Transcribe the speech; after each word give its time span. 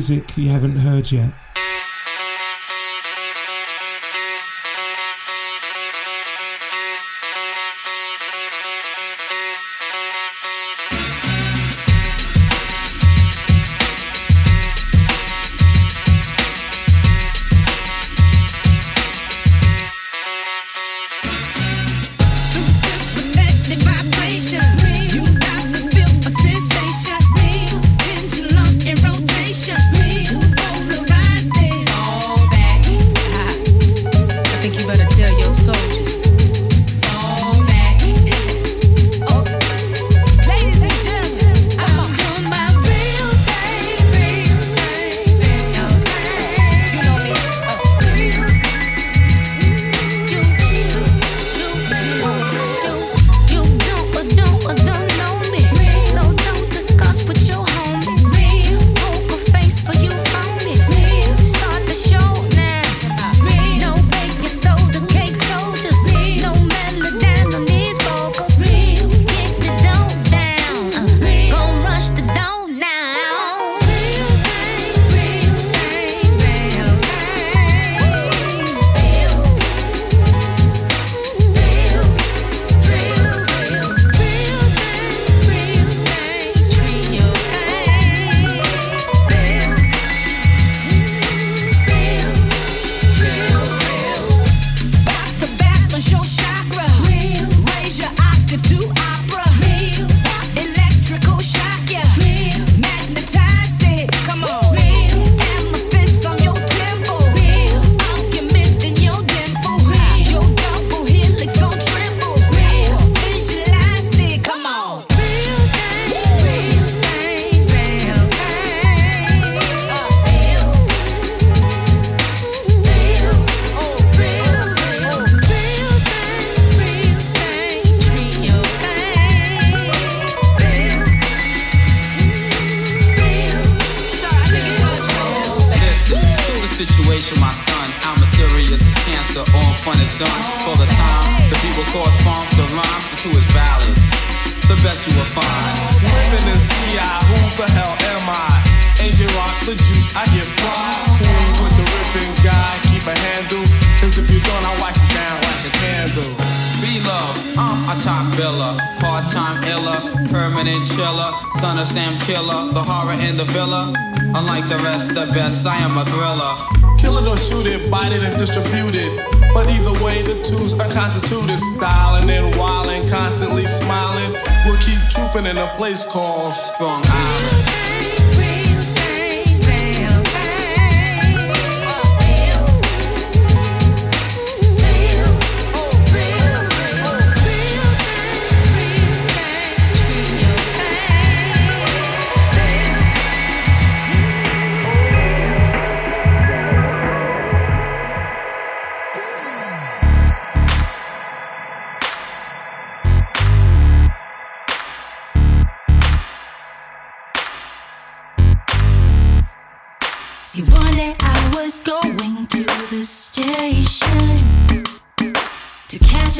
music 0.00 0.38
you 0.38 0.48
haven't 0.48 0.76
heard 0.76 1.12
yet. 1.12 1.30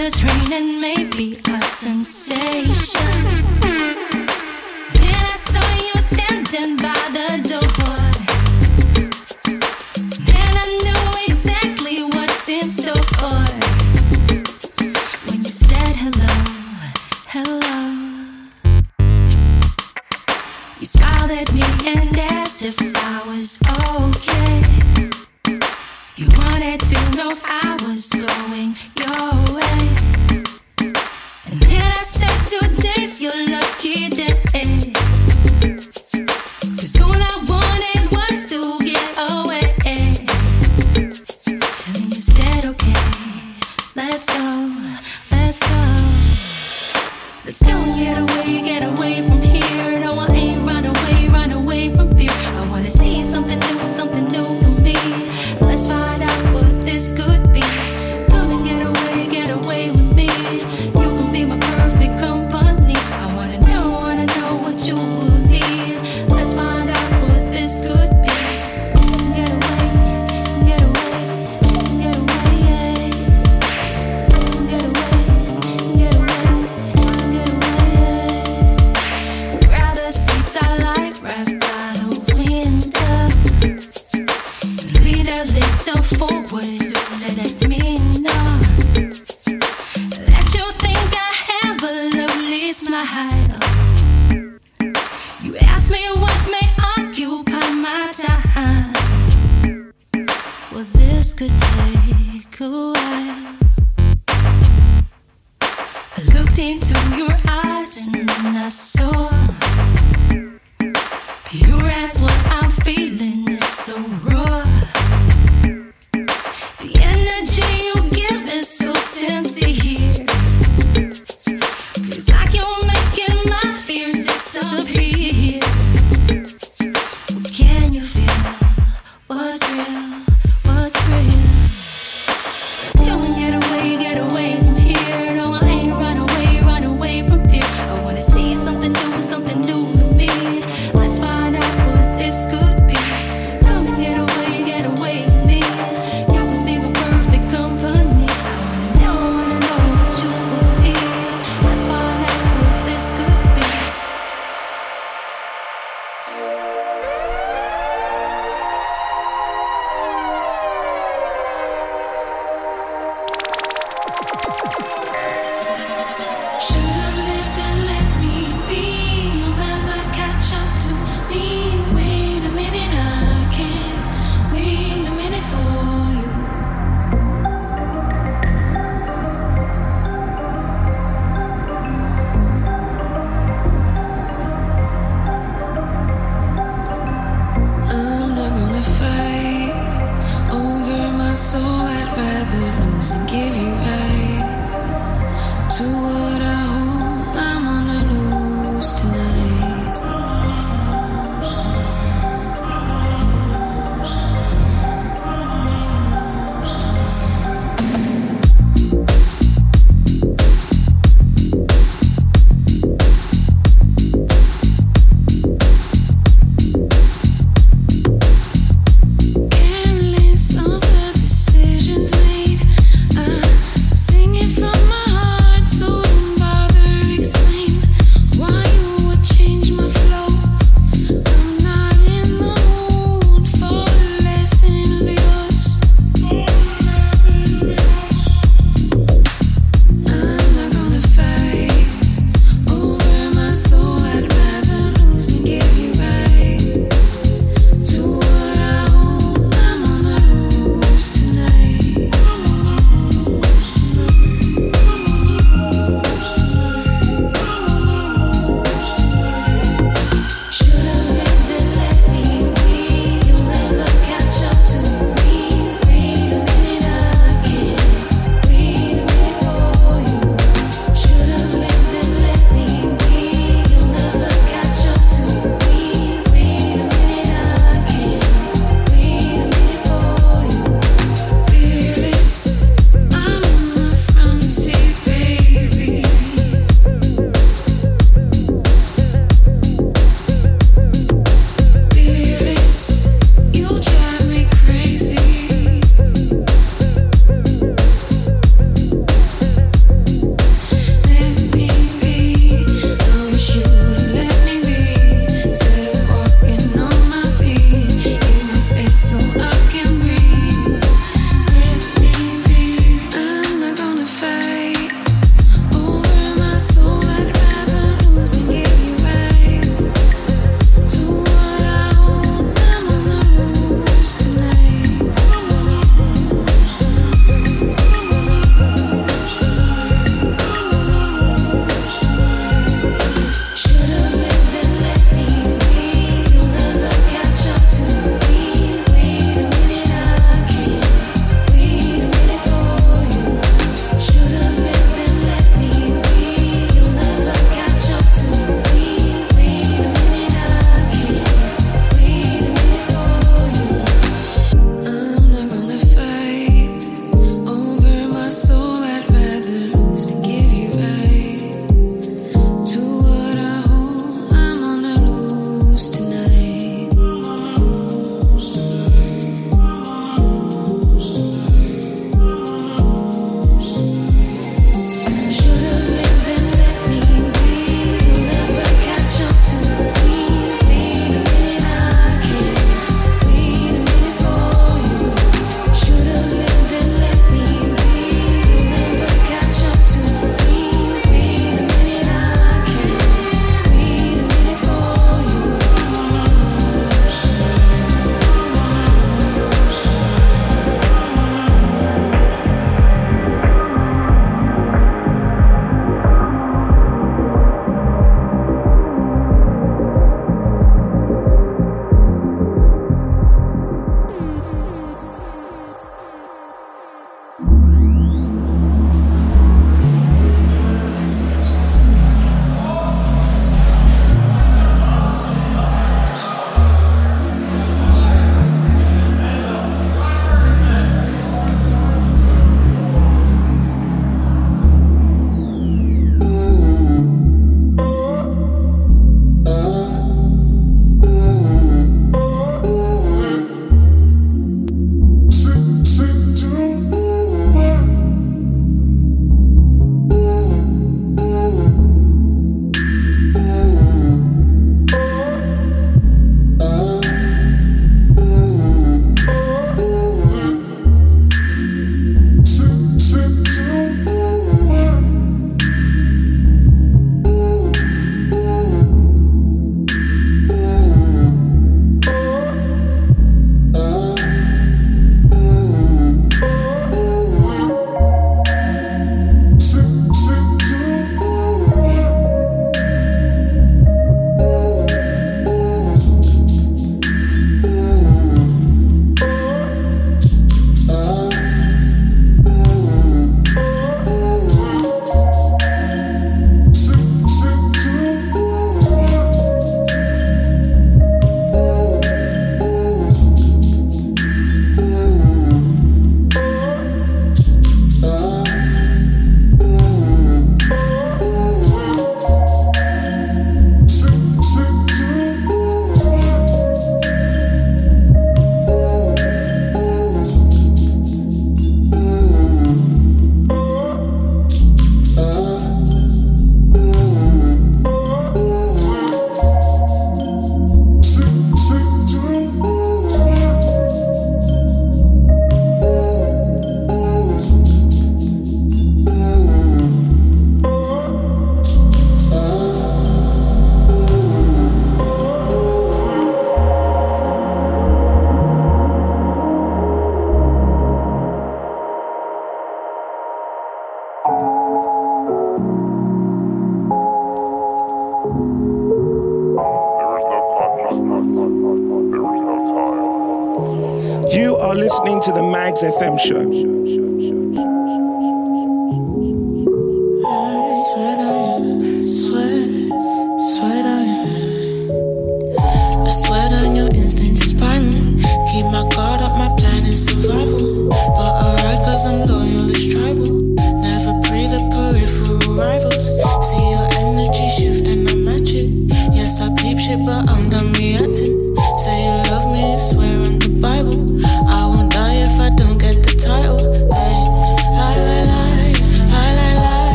A 0.00 0.10
train 0.10 0.52
and 0.52 0.80
maybe 0.80 1.09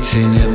waiting 0.00 0.49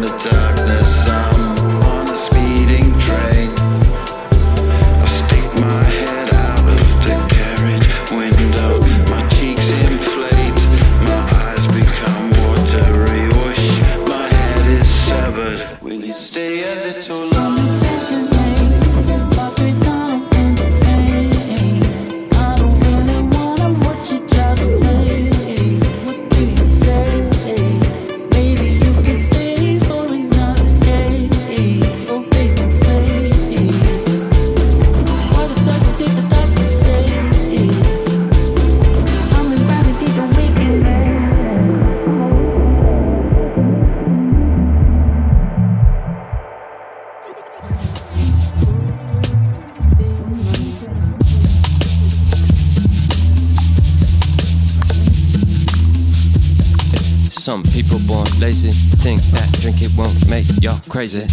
crazy. 60.95 61.27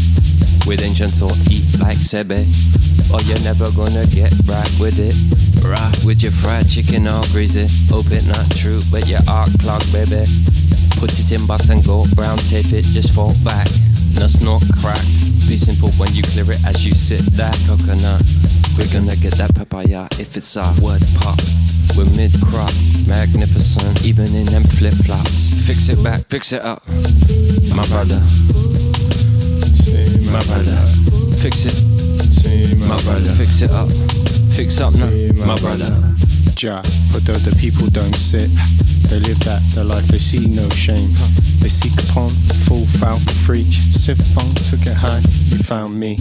With 0.66 0.83
ancient 0.83 1.12
thought, 1.12 1.38
eat 1.51 1.62
like 1.79 1.96
Sebi. 1.96 2.42
Or 3.14 3.20
you're 3.22 3.38
never 3.46 3.70
gonna 3.79 4.07
get 4.11 4.33
right 4.51 4.72
with 4.83 4.98
it. 4.98 5.14
Right 5.62 5.94
with 6.05 6.20
your 6.20 6.33
fried 6.33 6.68
chicken 6.68 7.07
all 7.07 7.22
greasy. 7.31 7.70
Hope 7.88 8.11
it 8.11 8.27
not 8.27 8.51
true, 8.57 8.81
but 8.90 9.07
your 9.07 9.20
arc 9.31 9.51
clog, 9.61 9.83
baby. 9.92 10.27
Put 10.98 11.14
it 11.14 11.31
in 11.31 11.46
box 11.46 11.68
and 11.68 11.85
go 11.87 12.05
brown 12.14 12.38
tape 12.51 12.72
it, 12.72 12.85
just 12.90 13.12
fall 13.12 13.35
back. 13.44 13.68
No 14.18 14.27
snort 14.27 14.64
crack. 14.81 15.03
Be 15.46 15.57
simple 15.57 15.90
when 15.94 16.12
you 16.14 16.22
clear 16.22 16.51
it 16.51 16.64
as 16.66 16.85
you 16.85 16.92
sit 16.92 17.22
that 17.38 17.55
coconut. 17.66 18.22
We're 18.77 18.90
gonna 18.92 19.16
get 19.16 19.38
that 19.38 19.55
papaya 19.55 20.09
if 20.18 20.37
it's 20.37 20.57
our 20.57 20.75
word 20.83 21.03
pop. 21.20 21.38
We're 21.96 22.09
mid 22.16 22.33
crop, 22.40 22.72
magnificent, 23.07 24.05
even 24.05 24.35
in 24.35 24.46
them 24.46 24.64
flip 24.64 24.94
flops. 24.94 25.66
Fix 25.66 25.90
it 25.90 26.02
back, 26.02 26.26
fix 26.28 26.52
it 26.52 26.62
up. 26.62 26.83
My 27.76 27.85
brother. 27.88 28.20
My, 30.33 30.40
brother. 30.48 30.81
Fix 31.37 31.66
it. 31.66 31.76
My, 32.78 32.96
brother. 33.05 33.33
Fix 33.33 33.61
it 33.61 33.70
up. 33.70 33.90
Fix 34.57 34.81
up 34.81 34.94
now. 34.94 35.11
My, 35.44 35.57
brother. 35.57 35.92
Jack, 36.55 36.87
for 37.12 37.20
though 37.20 37.35
the 37.35 37.55
people 37.61 37.87
don't 37.88 38.14
sit, 38.14 38.48
they 39.11 39.20
live 39.20 39.40
that, 39.40 39.61
their 39.74 39.85
life, 39.85 40.07
they 40.09 40.18
see 40.18 40.46
no 40.46 40.68
shame. 40.70 41.12
They 41.62 41.68
seek 41.68 41.94
upon 42.11 42.27
the 42.51 42.59
full 42.66 42.87
foul 42.98 43.18
for 43.46 43.55
Sip 43.55 44.18
funk 44.35 44.51
to 44.66 44.77
get 44.83 44.96
high. 44.96 45.22
You 45.46 45.62
found 45.62 45.94
me, 45.94 46.18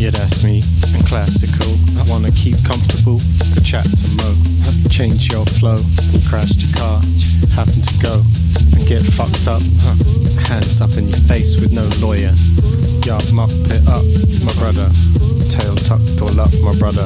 yeah 0.00 0.08
that's 0.08 0.42
me. 0.42 0.62
And 0.96 1.04
classical, 1.04 1.76
I 2.00 2.02
wanna 2.08 2.32
keep 2.32 2.56
comfortable. 2.64 3.20
The 3.52 3.60
chat 3.60 3.84
to 3.84 4.06
mo, 4.16 4.32
change 4.88 5.28
your 5.32 5.44
flow. 5.44 5.76
You 5.76 6.20
crashed 6.24 6.64
your 6.64 6.72
car, 6.80 6.96
happen 7.52 7.82
to 7.84 7.94
go 8.00 8.24
and 8.72 8.88
get 8.88 9.04
fucked 9.04 9.44
up. 9.52 9.60
Hands 10.48 10.80
up 10.80 10.96
in 10.96 11.08
your 11.08 11.20
face 11.28 11.60
with 11.60 11.72
no 11.72 11.84
lawyer. 12.00 12.32
Yeah, 13.04 13.20
mop 13.36 13.52
it 13.68 13.84
up, 13.84 14.04
my 14.40 14.54
brother. 14.56 14.88
Tail 15.52 15.76
tucked 15.76 16.24
all 16.24 16.40
up, 16.40 16.52
my 16.64 16.72
brother. 16.80 17.04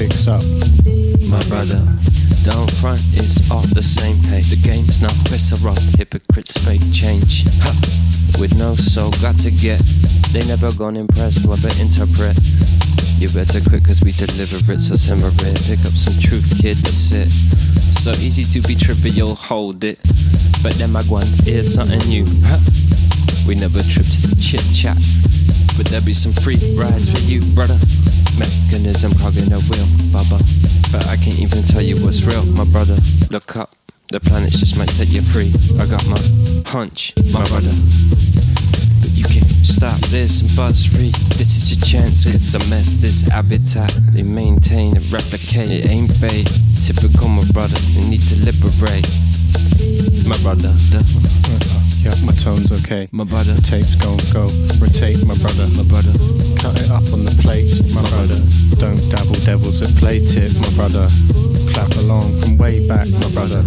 Fix 0.00 0.26
up, 0.26 0.42
my 1.28 1.42
brother. 1.52 1.95
Down 2.46 2.68
front, 2.78 3.02
it's 3.18 3.50
off 3.50 3.66
the 3.74 3.82
same 3.82 4.22
page. 4.30 4.54
The 4.54 4.60
game's 4.62 5.02
not 5.02 5.10
visceral, 5.26 5.74
hypocrites 5.98 6.54
fake 6.62 6.86
change. 6.94 7.42
Ha! 7.58 7.74
With 8.38 8.54
no 8.54 8.76
soul, 8.76 9.10
got 9.18 9.34
to 9.42 9.50
get. 9.50 9.82
They 10.30 10.46
never 10.46 10.70
gone 10.78 10.94
impressed, 10.96 11.42
what 11.42 11.58
but 11.58 11.74
interpret. 11.82 12.38
You 13.18 13.26
better 13.34 13.58
quit 13.58 13.82
cause 13.82 13.98
we 13.98 14.12
deliver 14.12 14.62
it, 14.62 14.78
so 14.78 14.94
simmer 14.94 15.34
it. 15.42 15.58
Pick 15.66 15.82
up 15.82 15.96
some 15.98 16.14
truth, 16.22 16.46
kid, 16.62 16.78
that's 16.86 17.10
it. 17.10 17.34
So 17.98 18.14
easy 18.22 18.46
to 18.54 18.62
be 18.62 18.76
trivial, 18.78 19.34
hold 19.34 19.82
it. 19.82 19.98
But 20.62 20.78
then 20.78 20.92
my 20.92 21.02
one 21.10 21.26
is 21.50 21.74
something 21.74 21.98
new. 22.06 22.30
Ha! 22.46 22.62
We 23.42 23.58
never 23.58 23.82
trip 23.82 24.06
to 24.06 24.20
the 24.30 24.38
chit 24.38 24.62
chat. 24.70 25.02
But 25.76 25.86
there 25.92 26.00
be 26.00 26.14
some 26.14 26.32
free 26.32 26.56
rides 26.74 27.12
for 27.12 27.20
you, 27.30 27.40
brother. 27.54 27.76
Mechanism 28.38 29.12
hogging 29.20 29.52
the 29.52 29.60
wheel, 29.68 29.84
baba. 30.08 30.40
But 30.90 31.06
I 31.08 31.16
can't 31.16 31.38
even 31.38 31.62
tell 31.64 31.82
you 31.82 31.96
what's 32.04 32.24
real, 32.24 32.44
my 32.56 32.64
brother. 32.64 32.96
Look 33.30 33.56
up, 33.56 33.76
the 34.08 34.20
planets 34.20 34.58
just 34.58 34.78
might 34.78 34.88
set 34.88 35.08
you 35.08 35.20
free. 35.20 35.52
I 35.76 35.84
got 35.84 36.00
my 36.08 36.16
hunch, 36.64 37.12
my 37.32 37.44
brother. 37.52 37.72
But 39.04 39.12
you 39.12 39.24
can 39.24 39.44
stop 39.68 40.00
this 40.08 40.40
and 40.40 40.50
buzz 40.56 40.86
free. 40.86 41.12
This 41.36 41.60
is 41.60 41.76
your 41.76 41.84
chance, 41.84 42.24
it's 42.24 42.54
a 42.54 42.60
mess. 42.70 42.96
This 42.96 43.28
habitat 43.28 43.92
they 44.12 44.22
maintain 44.22 44.96
and 44.96 45.12
replicate. 45.12 45.70
It 45.70 45.90
ain't 45.90 46.08
bait. 46.20 46.48
Typical, 46.80 47.28
my 47.28 47.44
brother. 47.52 47.76
They 47.92 48.08
need 48.08 48.22
to 48.32 48.36
liberate, 48.48 49.04
my 50.24 50.38
brother. 50.40 50.72
My 52.24 52.32
tone's 52.32 52.70
okay. 52.70 53.08
My 53.10 53.24
brother. 53.24 53.54
The 53.54 53.62
tapes 53.62 53.94
gon' 53.96 54.18
go. 54.30 54.46
Rotate 54.78 55.24
my 55.26 55.34
brother. 55.42 55.66
My 55.74 55.82
brother. 55.90 56.14
Cut 56.54 56.78
it 56.78 56.90
up 56.90 57.02
on 57.12 57.24
the 57.24 57.34
plate. 57.42 57.66
My, 57.94 58.02
my 58.02 58.08
brother. 58.10 58.38
brother. 58.38 58.78
Don't 58.78 59.02
dabble 59.10 59.40
devils 59.42 59.82
at 59.82 59.90
play 59.98 60.24
tip. 60.24 60.52
My 60.62 60.70
brother. 60.78 61.08
Clap 61.74 61.90
along 62.02 62.30
from 62.40 62.58
way 62.58 62.86
back. 62.86 63.08
My 63.08 63.30
brother. 63.34 63.64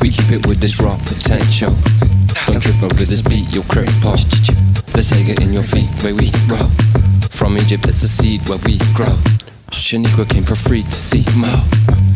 We 0.00 0.10
keep 0.10 0.30
it 0.30 0.46
with 0.46 0.60
this 0.60 0.78
raw 0.80 0.96
potential. 0.98 1.72
Don't 2.46 2.60
trip 2.60 2.82
over 2.82 3.04
this 3.04 3.22
beat, 3.22 3.52
you'll 3.54 3.64
crip. 3.64 3.88
Posture, 4.02 4.54
the 4.92 5.00
Sega 5.00 5.40
in 5.40 5.52
your 5.52 5.62
feet, 5.62 5.88
where 6.02 6.14
we 6.14 6.30
go. 6.46 7.03
From 7.34 7.58
Egypt. 7.58 7.88
It's 7.88 8.00
the 8.00 8.06
seed 8.06 8.48
where 8.48 8.58
we 8.58 8.78
grow. 8.94 9.18
Shaniqua 9.72 10.28
came 10.30 10.44
for 10.44 10.54
free 10.54 10.84
to 10.84 10.92
see 10.92 11.24
Mo. 11.36 11.52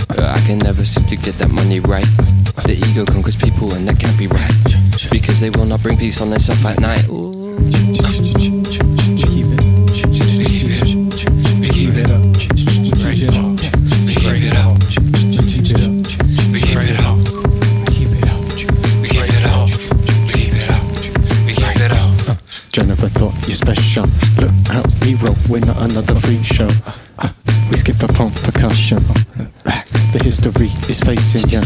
but 0.07 0.21
I 0.21 0.41
can 0.47 0.59
never 0.59 0.85
seem 0.85 1.07
to 1.07 1.17
get 1.17 1.35
that 1.39 1.51
money 1.51 1.81
right. 1.81 2.07
The 2.63 2.79
ego 2.89 3.05
conquers 3.05 3.35
people 3.35 3.75
and 3.75 3.87
that 3.89 3.99
can't 3.99 4.17
be 4.17 4.29
right. 4.29 4.55
Because 5.11 5.41
they 5.41 5.51
will 5.51 5.67
not 5.67 5.83
bring 5.83 5.99
peace 5.99 6.21
on 6.21 6.31
themselves 6.31 6.65
at 6.65 6.79
night. 6.79 7.05
Jennifer 22.71 23.09
thought 23.09 23.49
you 23.49 23.55
special. 23.55 24.38
Uh, 24.71 24.83
we 25.03 25.15
roll 25.15 25.37
with 25.49 25.69
another 25.69 26.15
freak 26.15 26.45
show. 26.45 26.69
Uh, 27.19 27.33
we 27.71 27.77
skip 27.77 28.03
upon 28.03 28.31
percussion. 28.45 28.99
The 30.13 30.21
history 30.23 30.69
is 30.89 31.01
facing 31.01 31.49
you. 31.51 31.61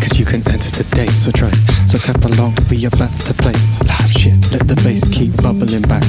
Cause 0.00 0.18
you 0.18 0.24
can 0.24 0.46
enter 0.48 0.70
today, 0.70 1.06
so 1.06 1.30
try. 1.30 1.50
So 1.86 1.98
clap 1.98 2.24
along, 2.24 2.56
we 2.70 2.84
are 2.84 2.88
about 2.88 3.12
to 3.26 3.34
play. 3.34 3.52
Live 3.86 4.10
shit, 4.10 4.36
let 4.52 4.66
the 4.66 4.74
bass 4.84 5.08
keep 5.10 5.36
bubbling 5.42 5.82
back. 5.82 6.02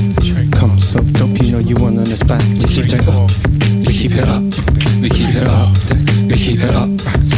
Come 0.58 0.80
so 0.80 1.00
dope, 1.00 1.42
you 1.42 1.52
know 1.52 1.60
you 1.60 1.76
want 1.76 2.00
on 2.00 2.06
this 2.06 2.24
back. 2.24 2.42
We 2.50 2.66
keep 2.66 2.92
it 2.92 3.08
up, 3.08 3.30
we 3.86 3.94
keep 3.94 4.12
it 4.14 4.28
up, 4.28 4.44
we 5.02 5.10
keep 5.10 5.36
it 5.36 5.48
up, 5.48 5.72
we 6.28 6.36
keep 6.36 6.60
it 6.64 6.74
up, 6.74 6.90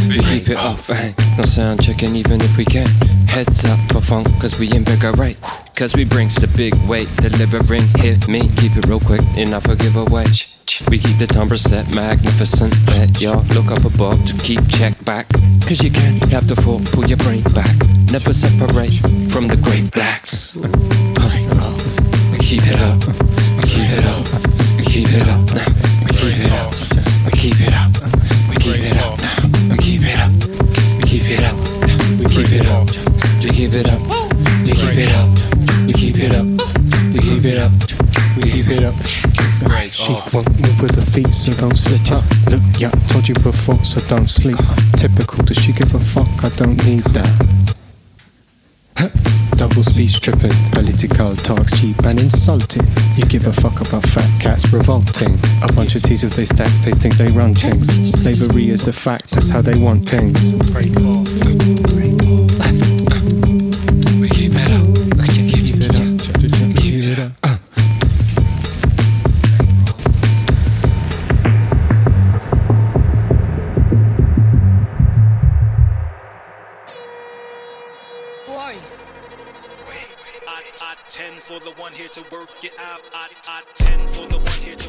we 0.07 0.19
keep 0.19 0.49
it 0.49 0.57
up. 0.57 0.77
No 1.37 1.43
sound 1.43 1.83
checking 1.83 2.15
even 2.15 2.41
if 2.41 2.57
we 2.57 2.65
can. 2.65 2.87
Heads 3.27 3.65
up 3.65 3.79
for 3.91 4.01
funk, 4.01 4.27
cause 4.39 4.59
we 4.59 4.71
in 4.71 4.83
bigger 4.83 5.11
right. 5.13 5.37
Cause 5.75 5.93
we 5.93 6.05
brings 6.05 6.35
the 6.35 6.47
big 6.55 6.73
weight, 6.87 7.09
delivering 7.17 7.85
hit 7.97 8.29
me. 8.29 8.47
Keep 8.55 8.77
it 8.77 8.87
real 8.87 9.01
quick 9.01 9.19
and 9.35 9.53
I 9.53 9.59
forgive 9.59 9.97
wedge. 10.09 10.55
We 10.89 10.97
keep 10.97 11.17
the 11.17 11.27
timbre 11.27 11.57
set 11.57 11.93
magnificent. 11.93 12.73
Let 12.87 13.19
y'all 13.19 13.43
look 13.53 13.69
up 13.71 13.83
above 13.83 14.23
to 14.25 14.33
keep 14.37 14.65
check 14.69 14.95
back. 15.03 15.27
Cause 15.67 15.83
you 15.83 15.91
can't 15.91 16.23
have 16.31 16.47
the 16.47 16.55
full, 16.55 16.79
pull 16.93 17.05
your 17.05 17.17
brain 17.17 17.43
back. 17.51 17.75
Never 18.09 18.31
separate 18.31 18.95
from 19.29 19.49
the 19.49 19.57
great 19.57 19.91
blacks. 19.91 20.53
Keep 22.39 22.63
it 22.71 22.79
up, 22.79 22.99
keep 23.67 23.91
it 23.91 24.05
up, 24.07 24.23
keep 24.87 25.11
it 25.11 25.27
up, 25.27 25.43
keep 26.15 26.39
it 26.39 26.53
up, 26.55 26.71
keep 27.35 27.59
it 27.59 27.73
up, 27.75 27.91
keep 28.63 28.79
it 28.79 28.95
up, 28.95 29.19
keep 29.83 30.01
it 30.07 30.19
up, 30.23 30.31
keep 31.03 31.27
it 31.27 31.43
up, 31.43 31.57
keep 32.31 32.51
it 32.53 32.65
up, 32.65 32.87
keep 33.51 33.73
it 33.73 33.89
up, 33.89 33.99
keep 34.63 34.97
it 34.97 35.11
up 35.11 35.64
keep 36.15 36.31
it 36.31 36.35
up, 36.35 36.45
we 37.13 37.19
keep 37.19 37.45
it 37.45 37.57
up, 37.57 37.71
we 38.37 38.43
keep 38.49 38.69
it 38.69 38.83
up. 38.83 38.95
Break 39.67 39.91
she 39.91 40.13
off. 40.13 40.33
won't 40.33 40.47
move 40.61 40.81
with 40.81 40.95
her 40.95 41.11
feet, 41.11 41.33
so 41.33 41.51
don't 41.53 41.75
slip 41.75 42.09
up. 42.11 42.23
Look, 42.49 42.61
yeah, 42.79 42.89
told 43.09 43.27
you 43.27 43.35
before, 43.35 43.83
so 43.83 43.99
don't 44.07 44.29
sleep. 44.29 44.57
Typical, 44.95 45.43
does 45.43 45.57
she 45.57 45.73
give 45.73 45.93
a 45.93 45.99
fuck? 45.99 46.27
I 46.43 46.49
don't 46.55 46.83
need 46.85 47.03
that. 47.15 47.75
Double 49.57 49.83
speech 49.83 50.19
tripping, 50.21 50.51
political 50.71 51.35
talks 51.35 51.79
cheap 51.79 51.97
and 52.05 52.19
insulting. 52.19 52.85
You 53.15 53.23
give 53.23 53.47
a 53.47 53.53
fuck 53.53 53.85
about 53.87 54.03
fat 54.03 54.29
cats 54.41 54.71
revolting. 54.71 55.33
A 55.63 55.71
bunch 55.73 55.95
of 55.95 56.03
teas 56.03 56.23
with 56.23 56.33
their 56.33 56.45
stacks, 56.45 56.85
they 56.85 56.91
think 56.91 57.17
they 57.17 57.27
run 57.27 57.55
things. 57.55 57.87
Slavery 58.21 58.69
is 58.69 58.87
a 58.87 58.93
fact, 58.93 59.31
that's 59.31 59.49
how 59.49 59.61
they 59.61 59.77
want 59.77 60.09
things. 60.09 60.53
Break 60.71 60.95
off. 61.01 61.94
to 82.15 82.21
work 82.31 82.63
it 82.63 82.71
out. 82.79 83.01
I, 83.13 83.27
I, 83.49 83.61
tend 83.75 84.09
for 84.09 84.25
the 84.27 84.37
one 84.37 84.53
here. 84.61 84.84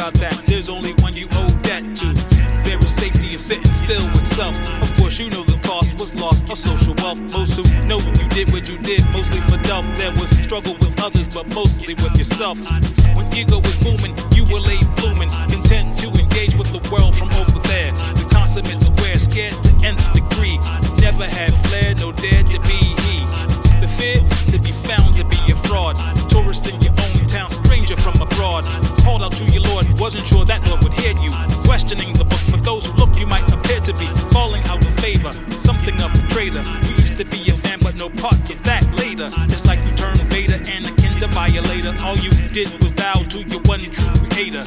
About 0.00 0.14
that. 0.14 0.32
There's 0.46 0.70
only 0.70 0.92
one 1.04 1.12
you 1.12 1.28
owe 1.32 1.52
debt 1.60 1.84
to. 1.96 2.08
There 2.64 2.80
is 2.82 2.94
safety 2.94 3.32
in 3.32 3.38
sitting 3.38 3.70
still 3.72 4.02
with 4.14 4.26
self. 4.26 4.56
Of 4.80 4.94
course, 4.96 5.18
you 5.18 5.28
know 5.28 5.42
the 5.44 5.60
cost 5.60 5.92
was 6.00 6.14
lost 6.14 6.48
of 6.48 6.56
social 6.56 6.94
wealth. 7.04 7.20
Most 7.36 7.52
who 7.52 7.64
know 7.86 7.98
you 7.98 8.26
did 8.30 8.50
what 8.50 8.66
you 8.66 8.78
did, 8.78 9.04
mostly 9.12 9.40
for 9.40 9.62
self. 9.62 9.84
There 9.96 10.14
was 10.16 10.30
struggle 10.40 10.72
with 10.80 10.98
others, 11.02 11.28
but 11.34 11.46
mostly 11.54 11.94
with 11.94 12.16
yourself. 12.16 12.56
When 13.14 13.26
ego 13.36 13.58
was 13.58 13.76
booming, 13.84 14.16
you 14.32 14.44
were 14.44 14.60
late 14.60 14.88
blooming, 14.96 15.28
content 15.52 15.98
to 15.98 16.08
engage 16.16 16.54
with 16.54 16.72
the 16.72 16.80
world 16.90 17.14
from 17.14 17.28
over 17.36 17.58
there. 17.68 17.92
The 17.92 18.26
consummate 18.32 18.80
square, 18.80 19.18
scared 19.18 19.52
to 19.64 19.70
nth 19.84 20.00
degree. 20.14 20.56
Never 21.04 21.26
had 21.28 21.52
flair, 21.66 21.94
no 21.96 22.12
dare 22.12 22.44
to 22.44 22.58
be 22.60 22.78
he. 23.04 23.59
The 24.00 24.16
fear 24.16 24.52
to 24.52 24.58
be 24.58 24.72
found 24.88 25.14
to 25.16 25.24
be 25.24 25.36
a 25.52 25.56
fraud. 25.68 25.94
Tourist 26.30 26.66
in 26.66 26.80
your 26.80 26.92
own 26.92 27.26
town, 27.26 27.50
stranger 27.50 27.96
from 27.96 28.16
abroad. 28.22 28.64
Called 29.04 29.22
out 29.22 29.32
to 29.32 29.44
your 29.52 29.60
Lord, 29.60 29.84
wasn't 30.00 30.26
sure 30.26 30.46
that 30.46 30.66
Lord 30.68 30.82
would 30.84 30.94
hear 30.94 31.12
you. 31.20 31.28
Questioning 31.68 32.16
the 32.16 32.24
book 32.24 32.40
for 32.48 32.56
those 32.56 32.86
who 32.86 32.92
look, 32.94 33.14
you 33.18 33.26
might 33.26 33.46
appear 33.52 33.78
to 33.80 33.92
be 33.92 34.06
falling 34.32 34.62
out 34.72 34.82
of 34.82 34.94
favor. 35.00 35.32
Something 35.60 36.00
of 36.00 36.14
a 36.14 36.22
traitor. 36.32 36.62
We 36.80 36.96
used 36.96 37.18
to 37.18 37.26
be 37.26 37.50
a 37.50 37.52
fan, 37.52 37.80
but 37.82 37.98
no 37.98 38.08
parts 38.08 38.48
of 38.48 38.62
that 38.62 38.88
later. 38.96 39.28
It's 39.52 39.66
like 39.66 39.84
you 39.84 39.92
turned 39.92 40.22
Vader 40.32 40.60
and 40.66 40.86
a 40.86 40.92
kin 40.96 41.12
to 41.20 41.26
violator. 41.26 41.92
All 42.00 42.16
you 42.16 42.30
did 42.48 42.72
was 42.80 42.92
bow 42.92 43.22
to 43.28 43.42
your 43.52 43.60
one 43.68 43.80
true 43.80 43.92
creator. 44.32 44.62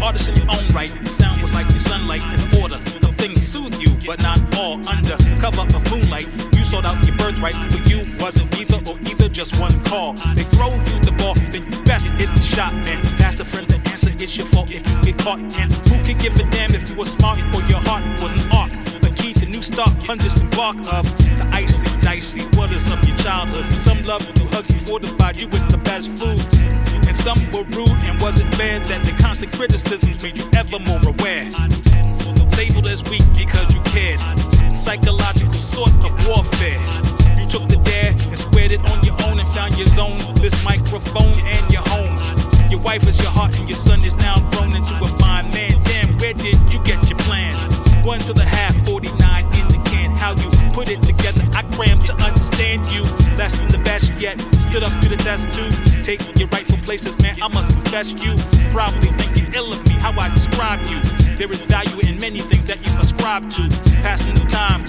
Artist 0.00 0.30
in 0.30 0.36
your 0.36 0.48
own 0.48 0.66
right, 0.72 0.88
the 1.04 1.10
sound 1.10 1.42
was 1.42 1.52
like 1.52 1.68
your 1.68 1.84
sunlight 1.84 2.24
in 2.32 2.62
order. 2.62 2.78
The 3.04 3.12
things 3.18 3.46
soothe 3.46 3.76
you, 3.76 3.92
but 4.06 4.22
not 4.22 4.40
all 4.56 4.80
under 4.88 5.16
cover 5.44 5.68
of 5.76 5.90
moonlight. 5.90 6.28
Sought 6.68 6.84
out 6.84 7.02
your 7.02 7.16
birthright, 7.16 7.54
but 7.70 7.88
you 7.88 8.04
wasn't 8.20 8.54
either 8.60 8.76
or 8.90 8.98
either, 9.00 9.28
just 9.30 9.58
one 9.58 9.82
call. 9.84 10.12
They 10.34 10.42
throw 10.42 10.68
you 10.68 11.00
the 11.00 11.14
ball, 11.16 11.32
then 11.34 11.64
you 11.64 11.82
best 11.84 12.04
hit 12.06 12.28
the 12.34 12.42
shot, 12.42 12.74
man. 12.84 13.02
That's 13.16 13.38
the 13.38 13.44
friend 13.46 13.66
the 13.66 13.76
answer, 13.88 14.10
it's 14.10 14.36
your 14.36 14.46
fault 14.46 14.70
if 14.70 14.86
you 14.86 15.12
get 15.12 15.18
caught. 15.24 15.40
And 15.58 15.72
who 15.88 15.96
can 16.04 16.18
give 16.18 16.36
a 16.36 16.44
damn 16.50 16.74
if 16.74 16.90
you 16.90 16.96
were 16.96 17.06
smart 17.06 17.38
or 17.54 17.62
your 17.62 17.80
heart 17.88 18.04
was 18.20 18.32
an 18.32 18.52
arc? 18.52 18.70
The 19.00 19.10
key 19.16 19.32
to 19.34 19.46
new 19.46 19.62
start, 19.62 19.96
embark 20.08 20.76
of 20.92 21.04
the 21.38 21.48
icy, 21.52 21.88
dicey 22.02 22.44
waters 22.54 22.84
of 22.92 23.02
your 23.08 23.16
childhood. 23.16 23.64
Some 23.80 24.02
loved 24.02 24.38
you, 24.38 24.46
hugged 24.48 24.70
you, 24.70 24.78
fortified 24.78 25.38
you 25.38 25.48
with 25.48 25.66
the 25.70 25.78
best 25.78 26.08
food. 26.20 26.44
And 27.08 27.16
some 27.16 27.48
were 27.50 27.64
rude 27.76 28.02
and 28.04 28.20
wasn't 28.20 28.54
fair 28.56 28.78
that 28.78 29.06
the 29.06 29.12
constant 29.22 29.52
criticisms 29.52 30.22
made 30.22 30.36
you 30.36 30.46
ever 30.54 30.78
more 30.80 31.00
aware. 31.00 31.48
Labeled 32.58 32.88
as 32.88 33.02
weak 33.04 33.22
because 33.34 33.72
you 33.72 33.80
cared. 33.82 34.20
Psychological 34.78 35.52
sort 35.52 35.90
of 36.04 36.12
warfare. 36.26 36.78
You 37.36 37.46
took 37.50 37.68
the 37.68 37.80
dare 37.82 38.14
and 38.30 38.38
squared 38.38 38.70
it 38.70 38.80
on 38.90 39.04
your 39.04 39.16
own 39.26 39.40
and 39.40 39.52
found 39.52 39.76
your 39.76 39.86
zone. 39.86 40.18
This 40.36 40.54
microphone 40.64 41.38
and 41.40 41.70
your 41.70 41.82
home. 41.82 42.14
Your 42.70 42.80
wife 42.80 43.06
is 43.06 43.18
your 43.18 43.30
heart 43.30 43.58
and 43.58 43.68
your 43.68 43.76
son 43.76 44.04
is 44.04 44.14
now 44.16 44.38
grown 44.52 44.76
into 44.76 44.94
a 45.02 45.08
fine 45.18 45.50
man. 45.50 45.82
Damn, 45.82 46.16
where 46.18 46.32
did 46.32 46.56
you 46.72 46.82
get 46.84 46.96
your 47.10 47.18
plan? 47.18 47.52
One 48.06 48.20
to 48.20 48.32
the 48.32 48.44
half, 48.44 48.74
49 48.86 49.44
in 49.44 49.66
the 49.68 49.82
can. 49.90 50.16
How 50.16 50.32
you 50.32 50.48
put 50.72 50.88
it 50.88 51.02
together, 51.02 51.42
I 51.54 51.62
cram 51.74 52.00
to 52.04 52.14
understand 52.14 52.86
you. 52.86 53.02
Less 53.36 53.58
than 53.58 53.68
the 53.68 53.78
best 53.78 54.12
yet. 54.20 54.40
Stood 54.70 54.84
up 54.84 54.92
to 55.02 55.08
the 55.08 55.16
test 55.16 55.50
too. 55.50 55.68
Taking 56.02 56.36
your 56.36 56.48
rightful 56.48 56.78
places, 56.78 57.18
man. 57.20 57.36
I 57.42 57.48
must 57.48 57.68
confess 57.68 58.10
you. 58.24 58.36
Probably 58.70 59.10
thinking 59.18 59.52
ill 59.54 59.72
of 59.72 59.84
me, 59.86 59.94
how 59.94 60.12
I 60.12 60.32
describe 60.32 60.84
you. 60.86 61.27
There 61.38 61.52
is 61.52 61.60
value 61.60 62.00
in 62.00 62.18
many 62.20 62.40
things 62.40 62.64
that 62.64 62.84
you 62.84 62.90
ascribe 62.98 63.48
to. 63.50 63.68
Passing 64.02 64.34
the 64.34 64.40
time, 64.50 64.82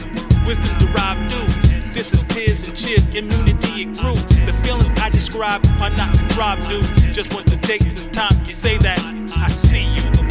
wisdom 0.47 0.79
derived 0.79 1.29
due. 1.29 1.91
This 1.93 2.11
is 2.11 2.23
tears 2.23 2.67
and 2.67 2.75
cheers, 2.75 3.07
immunity 3.09 3.83
it 3.83 3.99
grew. 3.99 4.15
The 4.47 4.53
feelings 4.63 4.89
I 4.99 5.09
describe 5.09 5.63
are 5.79 5.91
not 5.91 6.09
contrived, 6.17 6.67
dude. 6.67 7.13
Just 7.13 7.31
want 7.35 7.45
to 7.51 7.57
take 7.57 7.83
this 7.83 8.07
time 8.07 8.43
to 8.43 8.51
say 8.51 8.77
that 8.79 8.99
I 9.37 9.49
see 9.49 9.83
you. 9.93 10.28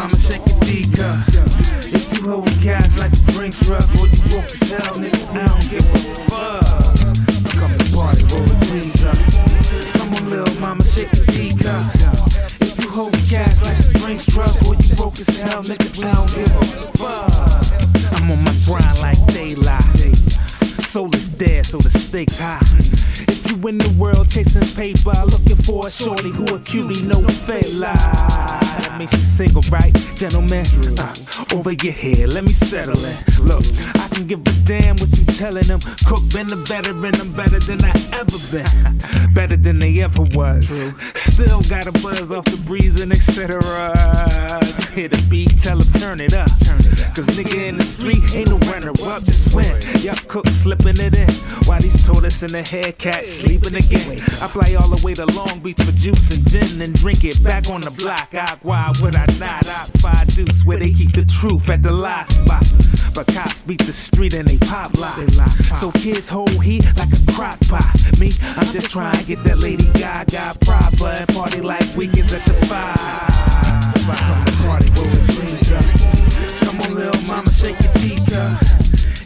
Mama, 0.00 0.16
shake 0.16 0.46
your 0.46 0.59
means 30.20 30.68
she's 30.68 30.86
single, 30.86 30.96
right, 30.96 30.96
gentlemen? 30.96 30.98
Uh, 30.98 31.56
over 31.56 31.72
your 31.72 31.92
head, 31.92 32.32
let 32.32 32.44
me 32.44 32.52
settle 32.52 32.98
it. 32.98 33.38
Look, 33.40 33.64
I 33.96 34.08
can 34.12 34.26
give 34.26 34.40
a 34.40 34.52
damn 34.64 34.96
what 34.96 35.08
you 35.18 35.24
telling 35.26 35.64
them. 35.64 35.80
Cook 36.06 36.20
been 36.32 36.46
the 36.46 36.56
veteran, 36.56 37.14
I'm 37.14 37.32
better 37.32 37.58
than 37.58 37.82
I 37.84 37.92
ever 38.12 38.38
been. 38.52 39.32
better 39.34 39.56
than 39.56 39.78
they 39.78 40.00
ever 40.00 40.22
was. 40.22 40.68
Still 41.14 41.62
got 41.62 41.86
a 41.86 41.92
buzz 41.92 42.30
off 42.30 42.44
the 42.44 42.60
breeze 42.66 43.00
and 43.00 43.12
etc. 43.12 43.60
Hit 44.92 45.16
a 45.16 45.22
beat, 45.28 45.58
tell 45.60 45.78
them 45.78 46.00
turn 46.00 46.20
it 46.20 46.34
up. 46.34 46.48
Cause 47.14 47.26
nigga 47.38 47.68
in 47.68 47.76
the 47.76 47.82
street 47.82 48.34
ain't 48.34 48.48
no 48.48 48.58
runner 48.70 48.90
up, 49.04 49.22
just 49.22 49.54
win. 49.54 49.70
Yup, 50.00 50.18
cook 50.26 50.48
slipping 50.48 50.98
it 50.98 51.16
in. 51.16 51.30
While 51.66 51.80
these 51.80 52.04
tortoise 52.04 52.42
in 52.42 52.50
the 52.50 52.62
hare 52.62 52.92
cat 52.92 53.24
sleeping 53.24 53.76
again. 53.76 54.18
I 54.42 54.48
fly 54.48 54.74
all 54.74 54.88
the 54.88 55.00
way 55.04 55.14
to 55.14 55.26
Long 55.26 55.60
Beach 55.60 55.80
for 55.80 55.92
juice 55.92 56.34
and 56.34 56.48
gin 56.48 56.82
and 56.82 56.94
drink 56.94 57.24
it 57.24 57.42
back 57.42 57.68
on 57.70 57.82
the 57.82 57.90
block. 57.92 58.34
I 58.34 58.56
why 58.62 58.92
would 59.00 59.14
I 59.14 59.26
not? 59.38 59.66
I 59.66 59.86
five 59.98 60.26
deuce 60.34 60.64
where 60.64 60.78
they 60.78 60.92
keep 60.92 61.12
the 61.12 61.24
truth 61.24 61.68
at 61.68 61.82
the 61.82 61.92
last 61.92 62.42
spot. 62.42 62.66
But 63.14 63.26
cops 63.34 63.62
beat 63.62 63.82
the 63.82 63.92
street 63.92 64.34
and 64.34 64.46
they 64.46 64.56
pop 64.56 64.96
lock. 64.96 65.18
So 65.80 65.90
kids 65.92 66.28
hold 66.28 66.50
heat 66.62 66.84
like 66.96 67.12
a 67.12 67.32
crock 67.32 67.58
pot. 67.68 67.84
Me, 68.18 68.30
I'm 68.56 68.66
just 68.66 68.90
trying 68.90 69.16
to 69.16 69.24
get 69.24 69.42
that 69.44 69.58
Lady 69.58 69.86
Gaga 69.94 70.56
proper 70.60 71.08
and 71.08 71.28
party 71.28 71.60
like 71.60 71.84
weekends 71.96 72.32
at 72.32 72.44
the 72.46 72.54
five. 72.66 72.96
Come 74.06 74.44
to 74.44 74.52
party, 74.62 74.88
the 74.90 75.76
up. 75.76 76.68
Come 76.68 76.80
on, 76.80 76.94
little 76.94 77.22
mama, 77.26 77.50
shake 77.52 77.78
your 77.80 77.92
feet 77.98 78.32
up. 78.32 78.62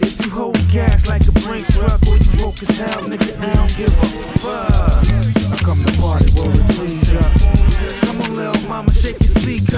If 0.01 0.25
you 0.25 0.31
hold 0.31 0.57
gas 0.71 1.07
like 1.07 1.27
a 1.29 1.33
brink 1.45 1.67
truck 1.75 2.01
or 2.09 2.17
you 2.17 2.31
broke 2.39 2.63
as 2.63 2.79
hell, 2.79 3.03
nigga, 3.05 3.39
I 3.39 3.55
don't 3.55 3.77
give 3.77 3.93
a 3.93 4.07
fuck. 4.41 5.53
I 5.53 5.57
come 5.63 5.85
to 5.85 5.93
party, 6.01 6.31
sleeves 6.73 7.15
up. 7.15 7.33
Come 8.07 8.23
on, 8.23 8.37
little 8.37 8.69
mama, 8.69 8.93
shake 8.95 9.21
your 9.21 9.35
seat 9.41 9.75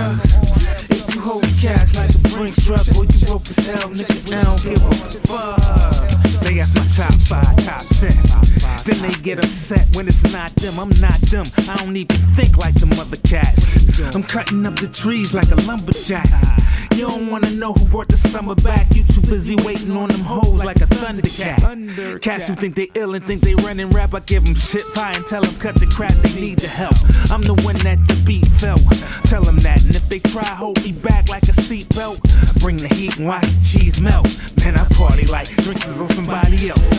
If 1.29 1.61
cash 1.61 1.97
like 1.97 2.15
a 2.15 2.19
brink 2.29 2.55
truck 2.63 2.87
or 2.97 3.05
you 3.05 3.27
broke 3.27 3.51
as 3.51 3.67
hell, 3.67 3.91
nigga, 3.91 4.33
I 4.33 4.45
don't 4.45 4.63
give 4.63 4.81
a 4.81 4.93
fuck. 5.27 6.41
They 6.43 6.61
ask 6.61 6.77
my 6.77 6.87
top 6.95 7.15
five, 7.23 7.57
top 7.65 7.85
ten. 7.99 8.15
Then 8.85 9.03
they 9.03 9.15
get 9.23 9.39
upset 9.39 9.89
when 9.97 10.07
it's 10.07 10.23
not 10.33 10.55
them. 10.55 10.79
I'm 10.79 10.91
not 11.01 11.21
them. 11.23 11.45
I 11.69 11.77
don't 11.79 11.97
even 11.97 12.17
think 12.37 12.57
like 12.59 12.75
the 12.75 12.87
mother 12.87 13.17
cats. 13.17 14.15
I'm 14.15 14.23
cutting 14.23 14.65
up 14.67 14.77
the 14.77 14.87
trees 14.87 15.35
like 15.35 15.51
a 15.51 15.57
lumberjack. 15.67 16.31
You 16.95 17.09
don't 17.09 17.29
wanna 17.29 17.51
know 17.51 17.73
who 17.73 17.85
brought 17.87 18.09
the 18.09 18.17
summer 18.17 18.55
back. 18.55 18.95
You 18.95 19.03
too 19.03 19.21
busy 19.23 19.57
waiting 19.65 19.97
on 19.97 20.11
them 20.11 20.21
hoes 20.21 20.63
like 20.63 20.77
a 20.77 20.87
thundercat. 20.87 22.23
Cats 22.23 22.47
who 22.47 22.55
think 22.55 22.77
they 22.77 22.89
ill 22.95 23.15
and 23.15 23.27
think 23.27 23.41
they 23.41 23.55
running 23.57 23.91
rap, 23.91 24.15
I 24.15 24.21
give 24.21 24.45
them 24.45 24.55
shit 24.55 24.85
pie 24.95 25.13
and 25.13 25.27
tell 25.27 25.43
them 25.43 25.55
cut 25.57 25.75
the 25.75 25.87
crap, 25.87 26.13
they 26.13 26.41
need 26.41 26.61
the 26.61 26.69
help. 26.69 26.95
I'm 27.31 27.43
the 27.43 27.55
one 27.65 27.77
that 27.79 27.99
the 28.07 28.15
beat 28.25 28.47
felt. 28.47 28.81
Tell 29.27 29.43
them 29.43 29.57
that, 29.61 29.83
and 29.83 29.97
if 29.97 30.09
they 30.09 30.21
try, 30.21 30.45
hold 30.45 30.83
me 30.85 30.93
back 30.93 31.16
like 31.29 31.45
a 31.45 31.57
seatbelt. 31.57 32.21
Bring 32.61 32.77
the 32.77 32.89
heat 32.89 33.17
and 33.19 33.27
watch 33.27 33.43
the 33.43 33.65
cheese 33.65 34.01
melt. 34.01 34.29
Man, 34.61 34.79
I 34.79 34.85
party 34.95 35.27
like 35.27 35.49
drinks 35.65 36.01
on 36.01 36.09
somebody 36.09 36.69
else, 36.69 36.96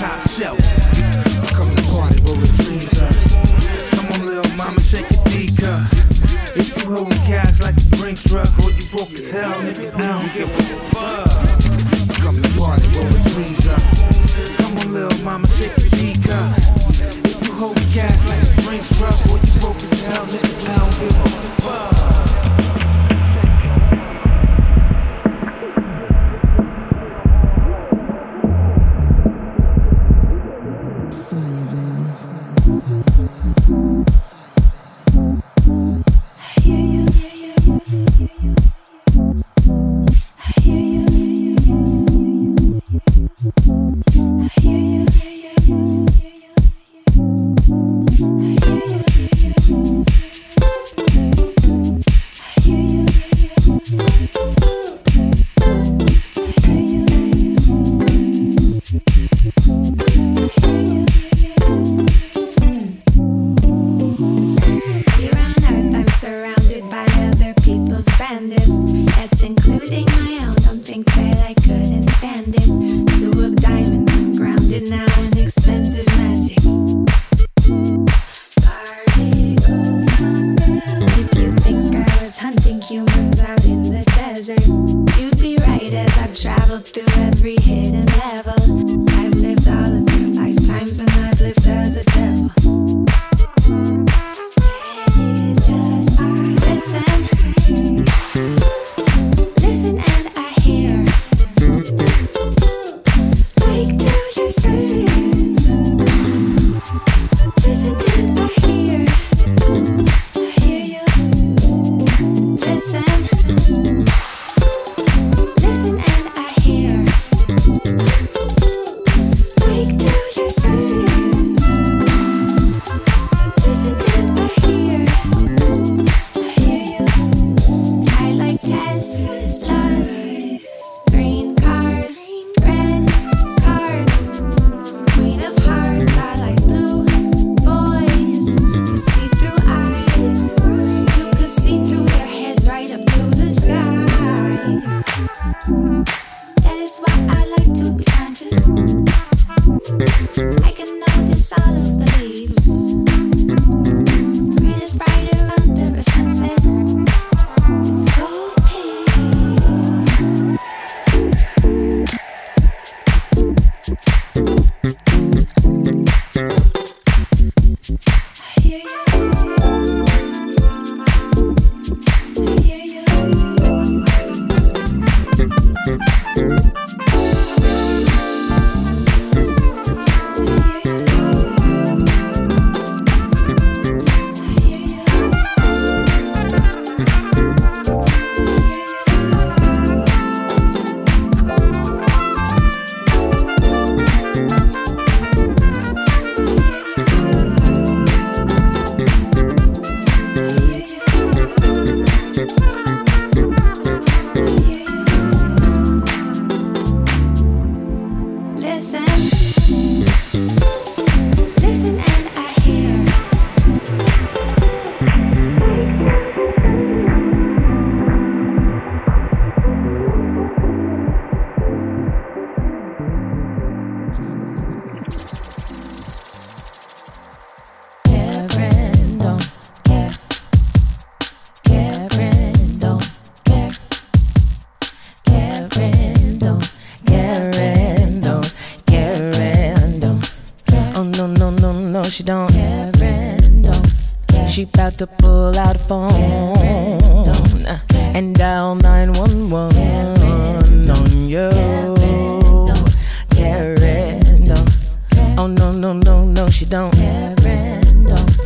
Oh, 255.48 255.50
no, 255.50 255.72
no, 255.72 255.94
no, 255.94 256.26
no, 256.26 256.46
she 256.48 256.66
don't. 256.66 256.92
Karen, 256.94 258.04
don't. 258.04 258.38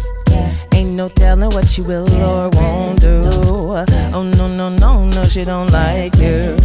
Ain't 0.75 0.91
no 0.91 1.09
telling 1.09 1.49
what 1.49 1.65
she 1.65 1.81
will 1.81 2.07
or 2.21 2.47
won't 2.49 3.01
do. 3.01 3.21
Oh, 3.25 4.21
no, 4.37 4.47
no, 4.47 4.69
no, 4.69 5.05
no, 5.09 5.23
she 5.23 5.43
don't 5.43 5.71
like 5.71 6.15
you. 6.17 6.55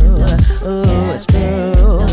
Oh, 0.62 1.10
it's 1.14 1.24
true. 1.24 2.05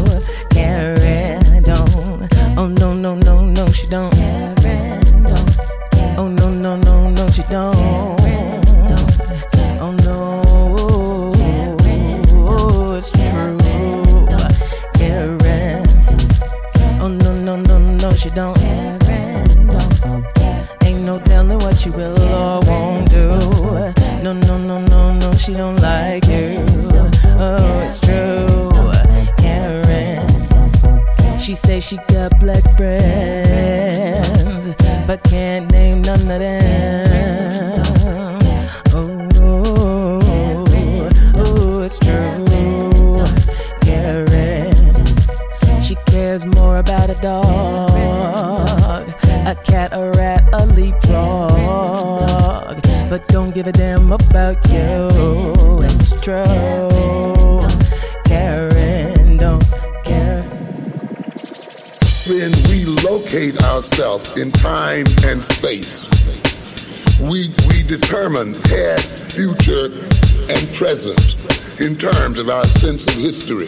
Present 71.04 71.82
in 71.82 71.98
terms 71.98 72.38
of 72.38 72.50
our 72.50 72.66
sense 72.66 73.06
of 73.08 73.16
history. 73.16 73.68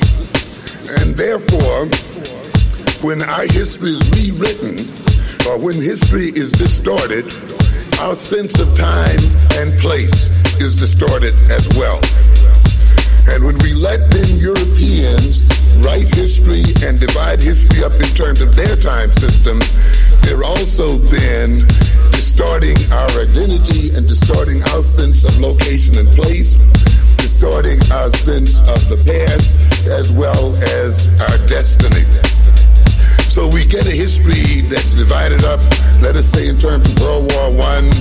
And 1.02 1.16
therefore, 1.16 1.88
when 3.02 3.22
our 3.24 3.46
history 3.52 3.92
is 3.92 4.10
rewritten, 4.12 4.80
or 5.48 5.60
when 5.60 5.76
history 5.76 6.30
is 6.30 6.52
distorted, 6.52 7.26
our 8.00 8.16
sense 8.16 8.58
of 8.60 8.76
time 8.78 9.20
and 9.60 9.74
place 9.82 10.30
is 10.62 10.76
distorted 10.76 11.34
as 11.52 11.68
well. 11.78 12.00
And 13.28 13.44
when 13.44 13.58
we 13.60 13.74
let 13.74 14.10
then 14.12 14.38
Europeans 14.38 15.42
write 15.84 16.14
history 16.16 16.64
and 16.84 17.00
divide 17.00 17.42
history 17.42 17.84
up 17.84 17.94
in 17.94 18.10
terms 18.16 18.42
of 18.42 18.56
their 18.56 18.76
time 18.78 19.12
system, 19.12 19.60
they're 20.22 20.44
also 20.44 20.98
then 20.98 21.68
distorting 22.12 22.78
our 22.92 23.10
identity 23.22 23.90
and 23.96 24.08
distorting 24.08 24.62
our 24.64 24.84
sense 24.84 25.24
of 25.26 25.40
location 25.40 25.98
and 25.98 26.08
place, 26.10 26.54
distorting 27.36 27.80
our 27.92 28.10
sense 28.14 28.56
of 28.60 28.80
the 28.88 28.96
past 29.04 29.52
as 29.92 30.10
well 30.12 30.56
as 30.80 30.96
our 31.20 31.38
destiny. 31.50 32.08
So 33.36 33.48
we 33.48 33.66
get 33.66 33.86
a 33.88 33.92
history 33.92 34.62
that's 34.62 34.96
divided 34.96 35.44
up, 35.44 35.60
let 36.02 36.16
us 36.16 36.32
say 36.32 36.48
in 36.48 36.58
terms 36.58 36.90
of 36.90 37.02
World 37.02 37.30
War 37.34 37.52
One, 37.52 37.92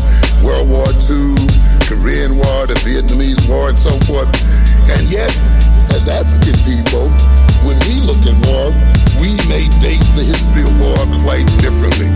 World 0.45 0.71
War 0.71 0.87
Two, 1.11 1.35
Korean 1.83 2.39
War, 2.39 2.71
the 2.71 2.79
Vietnamese 2.87 3.43
War, 3.49 3.71
and 3.71 3.79
so 3.79 3.91
forth. 4.07 4.31
And 4.87 5.11
yet, 5.11 5.35
as 5.91 6.07
African 6.07 6.55
people, 6.63 7.11
when 7.67 7.79
we 7.91 8.07
look 8.07 8.23
at 8.23 8.39
war, 8.47 8.71
we 9.19 9.35
may 9.51 9.67
date 9.83 10.07
the 10.15 10.31
history 10.31 10.63
of 10.63 10.79
war 10.79 11.03
quite 11.27 11.51
differently. 11.59 12.07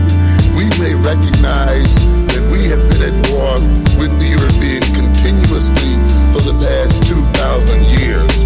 We 0.55 0.71
may 0.79 0.95
recognize 0.95 1.91
that 2.31 2.47
we 2.47 2.71
have 2.71 2.79
been 2.95 3.11
at 3.11 3.17
war 3.27 3.59
with 3.99 4.15
the 4.23 4.39
Europeans 4.39 4.87
continuously 4.95 6.08
past 6.59 7.07
2,000 7.07 7.83
years 7.99 8.37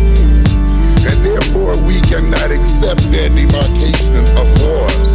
and 1.06 1.26
therefore 1.26 1.76
we 1.84 2.00
cannot 2.02 2.52
accept 2.52 3.02
their 3.12 3.30
demarcation 3.30 4.24
of 4.38 4.48
wars 4.62 5.08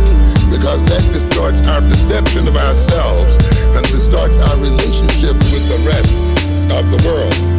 because 0.51 0.85
that 0.87 1.03
distorts 1.13 1.67
our 1.69 1.81
perception 1.81 2.49
of 2.49 2.57
ourselves 2.57 3.37
and 3.77 3.85
distorts 3.87 4.37
our 4.39 4.57
relationship 4.59 5.35
with 5.53 5.65
the 5.69 5.79
rest 5.87 6.13
of 6.73 6.91
the 6.91 7.09
world. 7.09 7.58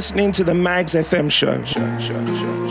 Listening 0.00 0.32
to 0.32 0.42
the 0.42 0.54
Mags 0.54 0.94
FM 0.94 1.30
show. 1.30 1.62
show, 1.62 1.98
show, 1.98 2.26
show. 2.26 2.69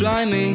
fly 0.00 0.24
me 0.24 0.54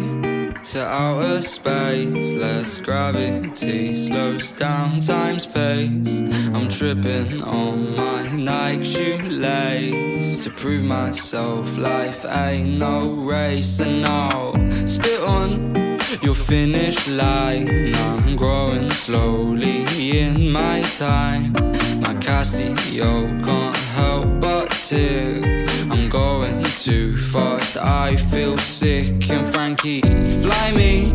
to 0.63 0.83
outer 0.83 1.39
space. 1.39 2.33
Less 2.33 2.79
gravity 2.79 3.93
slows 3.93 4.51
down 4.51 4.99
time's 4.99 5.45
pace. 5.45 6.21
I'm 6.55 6.67
tripping 6.67 7.43
on 7.43 7.95
my 7.95 8.23
Nike 8.35 8.83
shoelace 8.83 10.43
to 10.43 10.49
prove 10.49 10.83
myself. 10.83 11.77
Life 11.77 12.25
ain't 12.25 12.79
no 12.79 13.13
race, 13.13 13.79
and 13.81 14.03
I'll 14.03 14.55
spit 14.87 15.21
on 15.21 15.99
your 16.23 16.33
finish 16.33 17.07
line. 17.07 17.93
I'm 17.93 18.35
growing 18.35 18.89
slowly 18.89 19.85
in 20.21 20.51
my 20.51 20.81
time. 20.97 21.53
My 22.01 22.15
Casio 22.25 23.11
can't 23.45 23.77
help 23.93 24.39
but 24.41 24.71
tick. 24.71 25.69
I'm 25.91 26.09
going 26.09 26.64
too 26.85 27.17
fast. 27.17 27.77
I 27.77 28.15
feel 28.15 28.59
sick 28.59 29.07
and 29.31 29.43
Frankie, 29.43 30.01
fly 30.01 30.71
me 30.75 31.09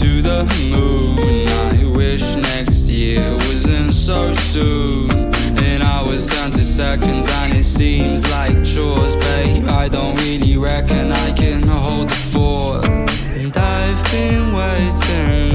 to 0.00 0.20
the 0.20 0.42
moon. 0.68 1.46
I 1.46 1.96
wish 1.96 2.34
next 2.34 2.88
year 2.88 3.22
wasn't 3.34 3.94
so 3.94 4.32
soon. 4.32 5.08
And 5.62 5.84
I 5.84 6.02
was 6.02 6.26
down 6.26 6.50
to 6.50 6.58
seconds, 6.58 7.28
and 7.28 7.56
it 7.56 7.62
seems 7.62 8.28
like 8.32 8.64
chores, 8.64 9.14
babe. 9.14 9.68
I 9.68 9.88
don't 9.88 10.16
really 10.16 10.56
reckon 10.56 11.12
I 11.12 11.32
can 11.34 11.68
hold 11.68 12.08
the 12.08 12.20
fort. 12.32 12.84
And 13.38 13.56
I've 13.56 14.02
been 14.10 14.52
waiting. 14.52 15.49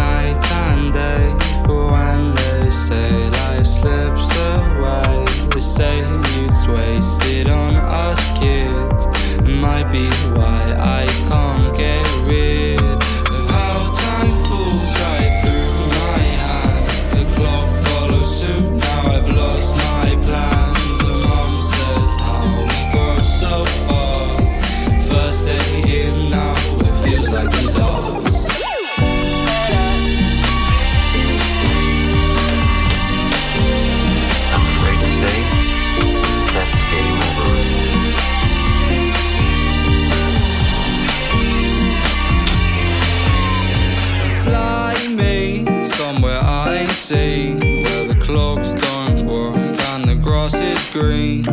Screen. 50.95 51.43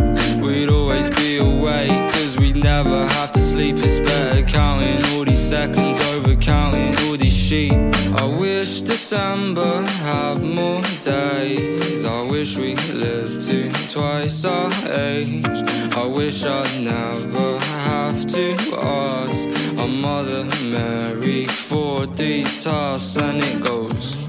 We'd 0.40 0.68
always 0.68 1.10
be 1.10 1.38
awake, 1.38 2.12
cause 2.12 2.38
we'd 2.38 2.62
never 2.62 3.06
have 3.08 3.32
to 3.32 3.40
sleep. 3.40 3.76
It's 3.78 3.98
better 3.98 4.42
counting 4.44 5.02
all 5.10 5.24
these 5.24 5.40
seconds 5.40 5.98
over 6.10 6.36
counting 6.36 6.94
all 7.04 7.16
these 7.16 7.36
sheep. 7.36 7.72
I 8.22 8.24
wish 8.24 8.82
December 8.82 9.82
had 10.06 10.42
more 10.42 10.82
days. 11.02 12.04
I 12.04 12.22
wish 12.22 12.56
we 12.56 12.76
lived 12.94 13.40
to 13.48 13.72
twice 13.90 14.44
our 14.44 14.70
age. 14.92 15.58
I 15.96 16.06
wish 16.06 16.44
I'd 16.44 16.80
never 16.80 17.58
have 17.58 18.24
to 18.36 18.46
ask 18.78 19.48
our 19.76 19.88
Mother 19.88 20.44
Mary 20.70 21.46
for 21.46 22.06
these 22.06 22.62
tasks, 22.62 23.16
and 23.16 23.42
it 23.42 23.60
goes. 23.60 24.21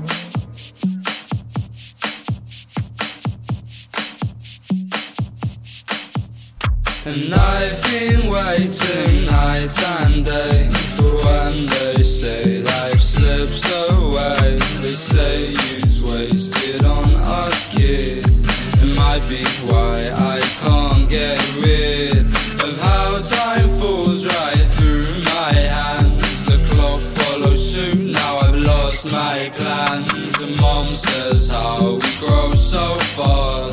And 7.05 7.33
I've 7.33 7.83
been 7.83 8.29
waiting 8.29 9.25
night 9.25 9.77
and 9.99 10.23
day 10.23 10.69
for 10.95 11.13
when 11.17 11.65
they 11.65 12.01
say 12.01 12.61
life 12.61 13.01
slips 13.01 13.65
away. 13.89 14.57
They 14.81 14.93
say 14.95 15.49
you's 15.49 16.01
wasted 16.01 16.85
on 16.85 17.13
us 17.15 17.67
kids. 17.75 18.45
It 18.81 18.95
might 18.95 19.19
be 19.27 19.43
why 19.67 20.11
I 20.15 20.39
can't 20.63 21.09
get 21.09 21.39
rid 21.57 22.19
of 22.63 22.79
how 22.79 23.21
time 23.21 23.67
falls 23.67 24.25
right 24.25 24.65
through 24.75 25.05
my 25.25 25.51
hands. 25.51 26.45
The 26.45 26.57
clock 26.69 27.01
follows 27.01 27.73
suit, 27.73 28.13
now 28.13 28.37
I've 28.37 28.55
lost 28.55 29.11
my 29.11 29.51
plans. 29.55 30.31
The 30.37 30.55
mom 30.61 30.85
says 30.85 31.49
how 31.49 31.95
we 31.95 32.17
grow 32.25 32.53
so 32.53 32.95
fast. 32.95 33.72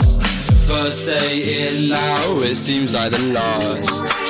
First 0.71 1.05
day 1.05 1.67
in 1.67 1.89
now, 1.89 2.37
it 2.39 2.55
seems 2.55 2.95
like 2.95 3.11
the 3.11 3.19
last. 3.35 4.30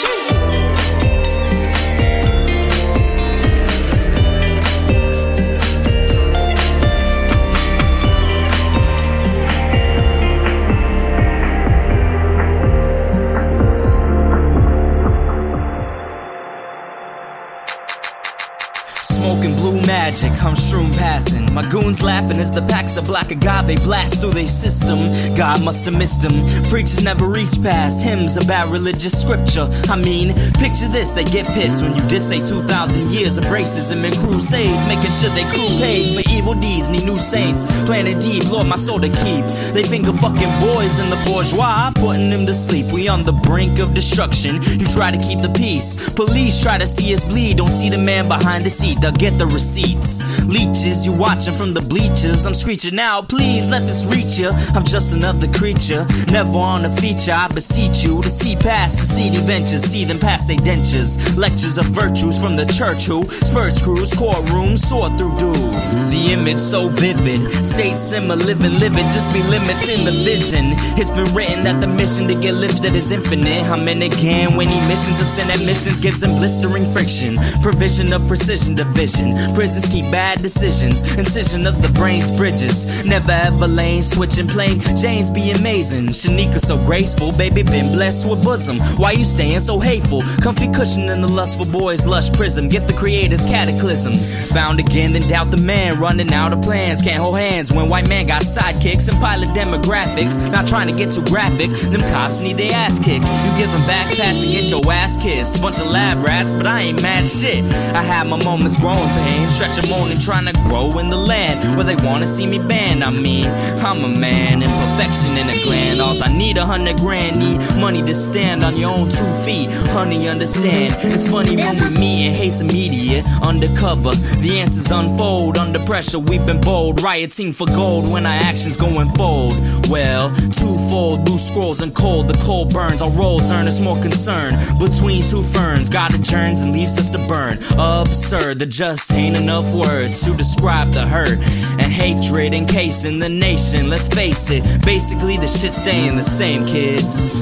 I'm 20.43 20.55
shroom 20.55 20.97
passing. 20.97 21.53
My 21.53 21.69
goons 21.69 22.03
laughing 22.03 22.39
as 22.39 22.53
the 22.53 22.63
packs 22.63 22.97
of 22.97 23.05
black 23.07 23.31
agave 23.31 23.83
blast 23.83 24.21
through 24.21 24.33
their 24.33 24.49
system. 24.49 24.99
God 25.37 25.63
must 25.63 25.85
have 25.85 25.99
missed 25.99 26.23
them. 26.23 26.33
Preachers 26.71 27.03
never 27.03 27.27
reach 27.27 27.61
past 27.63 28.03
hymns 28.03 28.37
about 28.37 28.71
religious 28.71 29.21
scripture. 29.21 29.69
I 29.91 29.97
mean, 29.97 30.33
picture 30.55 30.89
this, 30.89 31.13
they 31.13 31.25
get 31.25 31.47
pissed 31.47 31.83
when 31.83 31.95
you 31.95 32.03
diss 32.09 32.29
they 32.29 32.39
2,000 32.39 33.11
years 33.11 33.37
of 33.37 33.45
racism 33.45 34.03
and 34.05 34.17
crusades, 34.17 34.81
making 34.89 35.11
sure 35.11 35.31
they 35.31 35.45
crew 35.53 35.77
paid 35.77 36.17
for 36.17 36.30
evil 36.41 36.55
deeds. 36.55 36.89
Need 36.89 37.05
new 37.05 37.19
saints, 37.19 37.65
planning 37.85 38.19
deep, 38.19 38.51
Lord, 38.51 38.67
my 38.67 38.77
soul 38.77 38.99
to 39.01 39.09
keep. 39.09 39.45
They 39.75 39.83
finger 39.83 40.13
fucking 40.13 40.53
boys 40.61 40.99
in 40.99 41.11
the 41.11 41.21
bourgeois, 41.27 41.93
putting 41.95 42.31
them 42.31 42.47
to 42.47 42.55
sleep. 42.55 42.87
We 42.93 43.09
on 43.09 43.25
the 43.25 43.33
brink 43.33 43.79
of 43.79 43.93
destruction. 43.95 44.55
You 44.81 44.87
try 44.89 45.11
to 45.11 45.19
keep 45.19 45.41
the 45.41 45.51
peace. 45.51 46.09
Police 46.11 46.63
try 46.63 46.79
to 46.79 46.87
see 46.87 47.13
us 47.15 47.23
bleed, 47.25 47.59
don't 47.59 47.71
see 47.71 47.91
the 47.91 47.99
man 47.99 48.27
behind 48.29 48.65
the 48.65 48.71
seat. 48.71 49.01
They'll 49.01 49.13
get 49.13 49.39
the 49.39 49.47
receipts. 49.47 50.47
Leeches, 50.47 51.07
you 51.07 51.13
watching 51.13 51.55
from 51.55 51.75
the 51.75 51.83
bleachers. 51.83 52.47
I'm 52.47 52.55
screeching 52.55 52.99
out, 52.99 53.29
please 53.29 53.71
let 53.71 53.83
this 53.83 54.07
reach 54.07 54.39
you. 54.39 54.51
I'm 54.75 54.85
just 54.85 55.15
another 55.15 55.49
creature, 55.53 56.07
never 56.29 56.59
on 56.59 56.85
a 56.85 56.97
feature. 56.97 57.33
I 57.35 57.49
beseech 57.49 58.03
you 58.03 58.23
to 58.23 58.31
see 58.31 58.57
past 58.57 58.99
the 59.01 59.07
seedy 59.07 59.43
ventures, 59.45 59.83
see 59.83 60.05
them 60.05 60.19
past 60.19 60.49
their 60.49 60.57
dentures. 60.57 61.37
Lectures 61.37 61.77
of 61.79 61.87
virtues 61.87 62.41
from 62.41 62.57
the 62.57 62.67
church 62.67 63.05
who 63.05 63.25
spurts 63.29 63.83
crews, 63.83 64.11
courtrooms, 64.13 64.79
soar 64.79 65.11
through 65.19 65.37
dudes. 65.39 66.11
The 66.11 66.30
image 66.31 66.59
so 66.59 66.89
vivid, 66.89 67.41
state 67.65 67.97
simmer, 67.97 68.37
living, 68.37 68.79
living, 68.79 69.05
just 69.11 69.33
be 69.35 69.43
limiting 69.51 70.05
the 70.05 70.13
vision. 70.25 70.73
It's 70.97 71.11
been 71.11 71.33
written 71.35 71.63
that 71.65 71.81
the 71.81 71.87
mission 71.87 72.29
to 72.29 72.35
get 72.35 72.55
lifted 72.55 72.95
is 72.95 73.11
infinite. 73.11 73.65
I'm 73.67 73.87
in 73.89 74.03
again 74.03 74.57
when 74.57 74.69
emissions 74.69 75.21
of 75.21 75.29
sin 75.29 75.51
admissions 75.51 75.99
gives 76.01 76.21
them 76.21 76.31
blistering 76.39 76.87
friction. 76.93 77.37
Provision 77.63 78.13
of 78.13 78.27
precision 78.29 78.75
division. 78.75 79.35
Prisons 79.55 79.87
keep 79.87 80.05
bad 80.11 80.43
decisions. 80.43 81.03
Incision 81.17 81.67
of 81.67 81.83
the 81.83 81.89
brain's 81.99 82.31
bridges. 82.37 83.05
Never 83.05 83.33
ever 83.33 83.67
lane 83.67 84.03
switching 84.03 84.47
plain. 84.47 84.81
James 84.97 85.31
be 85.31 85.51
amazing. 85.51 86.09
Shanika 86.09 86.61
so 86.61 86.77
graceful. 86.79 87.33
Baby 87.33 87.63
been 87.63 87.93
blessed 87.95 88.29
with 88.29 88.43
bosom. 88.45 88.79
Why 88.99 89.13
you 89.13 89.25
staying 89.25 89.61
so 89.61 89.81
hateful? 89.81 90.23
Comfy 90.43 90.69
cushion 90.71 91.09
in 91.09 91.21
the 91.21 91.29
lustful 91.29 91.67
boy's 91.67 92.07
lush 92.07 92.33
prism. 92.33 92.69
Gift 92.69 92.87
the 92.87 92.95
creator's 92.95 93.45
cataclysms. 93.45 94.35
Found 94.53 94.79
again, 94.79 95.13
then 95.13 95.27
doubt 95.29 95.51
the 95.51 95.57
man. 95.57 95.99
Running 96.11 96.35
out 96.35 96.53
of 96.53 96.61
plans. 96.63 97.03
Can't 97.03 97.23
hold 97.23 97.39
hands 97.39 97.71
when 97.71 97.89
white 97.89 98.09
man 98.09 98.27
got 98.27 98.43
sidekicks 98.43 99.09
and 99.09 99.17
pilot 99.21 99.49
demographics. 99.51 100.35
Not 100.51 100.67
trying 100.67 100.89
to 100.91 100.93
get 100.93 101.13
too 101.13 101.25
graphic. 101.27 101.71
Them 101.71 102.01
cops 102.11 102.43
need 102.43 102.57
their 102.57 102.75
ass 102.75 102.99
kicked. 102.99 103.23
You 103.23 103.51
give 103.57 103.71
them 103.71 103.83
backpacks 103.83 104.43
and 104.43 104.51
get 104.51 104.69
your 104.73 104.83
ass 104.91 105.17
kissed. 105.23 105.63
Bunch 105.63 105.79
of 105.79 105.87
lab 105.87 106.19
rats, 106.25 106.51
but 106.51 106.67
I 106.67 106.81
ain't 106.81 107.01
mad 107.01 107.29
shit. 107.29 107.63
I 107.95 108.03
had 108.03 108.27
my 108.27 108.43
moments 108.43 108.77
growing 108.77 108.99
pain. 108.99 109.49
Stretch 109.51 109.77
them 109.77 109.93
on 109.93 110.11
and 110.11 110.21
trying 110.21 110.47
to 110.47 110.53
grow 110.65 110.99
in 110.99 111.11
the 111.11 111.17
land 111.17 111.77
where 111.77 111.87
they 111.87 111.95
wanna 112.05 112.27
see 112.27 112.45
me 112.45 112.59
banned. 112.59 113.05
I 113.05 113.13
mean, 113.13 113.47
I'm 113.79 114.03
a 114.03 114.09
man, 114.09 114.65
imperfection 114.65 115.37
in 115.37 115.49
a 115.49 115.63
gland. 115.63 116.01
All 116.01 116.21
I 116.21 116.37
need 116.37 116.57
a 116.57 116.67
hundred 116.67 116.97
grand, 116.97 117.39
need 117.39 117.61
money 117.81 118.03
to 118.03 118.17
stand 118.17 118.65
on 118.65 118.77
your 118.77 118.91
own 118.91 119.11
two 119.11 119.31
feet. 119.47 119.71
Honey, 119.95 120.27
understand. 120.27 120.93
It's 121.15 121.29
funny 121.29 121.55
when 121.55 121.77
we 121.77 121.89
meet 121.91 122.27
and 122.27 122.35
hate's 122.35 122.61
immediate. 122.61 123.25
Undercover, 123.43 124.11
the 124.43 124.59
answers 124.59 124.91
unfold. 124.91 125.57
Under 125.57 125.79
pressure, 125.79 126.00
we've 126.01 126.47
been 126.47 126.61
bold. 126.61 127.03
Rioting 127.03 127.53
for 127.53 127.67
gold 127.67 128.11
when 128.11 128.25
our 128.25 128.33
actions 128.33 128.77
going 128.77 129.11
fold. 129.11 129.55
Well, 129.89 130.35
twofold, 130.35 131.27
blue 131.27 131.39
scrolls 131.39 131.83
and 131.83 131.95
cold. 131.95 132.29
The 132.29 132.41
cold 132.43 132.73
burns, 132.73 133.03
our 133.03 133.11
roles 133.11 133.51
earn 133.51 133.69
us 133.69 133.81
more 133.81 134.01
concern. 134.01 134.55
Between 134.79 135.23
two 135.23 135.43
ferns, 135.43 135.91
God 135.91 136.15
adjourns 136.15 136.63
and 136.63 136.73
leaves 136.73 136.99
us 136.99 137.11
to 137.11 137.19
burn. 137.29 137.59
Absurd, 137.79 138.61
there 138.61 138.69
just 138.69 139.13
ain't 139.13 139.37
enough 139.37 139.67
words 139.75 140.25
to 140.25 140.35
describe 140.35 140.91
the 140.93 141.07
hurt 141.07 141.39
and 141.79 141.93
hatred 141.93 142.55
encasing 142.55 143.19
the 143.19 143.29
nation. 143.29 143.91
Let's 143.91 144.09
face 144.09 144.51
it, 144.51 144.63
basically 144.85 145.37
the 145.37 145.49
shit 145.49 145.73
staying 145.73 146.17
the 146.17 146.25
same, 146.25 146.65
kids. 146.65 147.41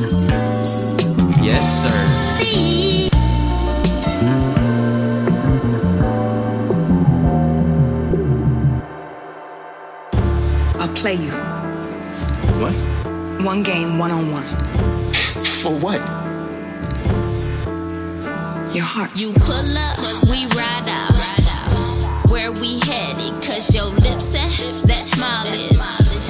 Yes, 1.41 1.83
sir. 1.83 2.28
Play 11.01 11.15
you. 11.15 11.31
What? 12.61 12.75
One 13.45 13.63
game, 13.63 13.99
one 13.99 14.11
on 14.11 14.33
one. 14.33 14.43
For 15.45 15.71
what? 15.71 16.01
Your 18.75 18.85
heart. 18.85 19.17
You 19.17 19.33
pull 19.35 19.79
up, 19.79 19.97
we 20.29 20.47
ride 20.59 20.89
out. 20.89 21.15
Where 22.29 22.51
we 22.51 22.81
headed, 22.81 23.33
cause 23.43 23.73
your 23.75 23.85
lips 23.85 24.35
and 24.35 24.51
that 24.91 25.07
smile 25.07 25.47
is 25.47 25.81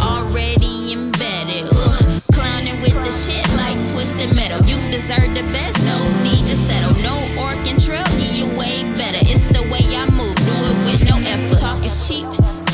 already 0.01 0.93
embedded. 0.93 1.65
Ugh, 1.73 2.23
clowning 2.33 2.79
with 2.83 2.95
the 3.05 3.11
shit 3.11 3.49
like 3.57 3.79
twisted 3.91 4.37
metal. 4.37 4.61
You 4.69 4.77
deserve 4.93 5.33
the 5.35 5.49
best, 5.51 5.83
no 5.83 5.97
need 6.23 6.45
to 6.45 6.55
settle. 6.55 6.93
No 7.03 7.17
Oregon 7.43 7.79
Trail, 7.79 8.05
give 8.21 8.37
you 8.37 8.47
way 8.57 8.85
better. 8.95 9.19
It's 9.23 9.49
the 9.49 9.63
way 9.73 9.97
I 9.97 10.05
move, 10.11 10.37
do 10.37 10.55
it 10.71 10.77
with 10.85 11.09
no 11.09 11.17
effort. 11.25 11.59
Talk 11.59 11.85
is 11.85 12.07
cheap, 12.07 12.29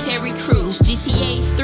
Terry 0.04 0.34
Crews, 0.36 0.78
GTA 0.80 1.40
3, 1.56 1.63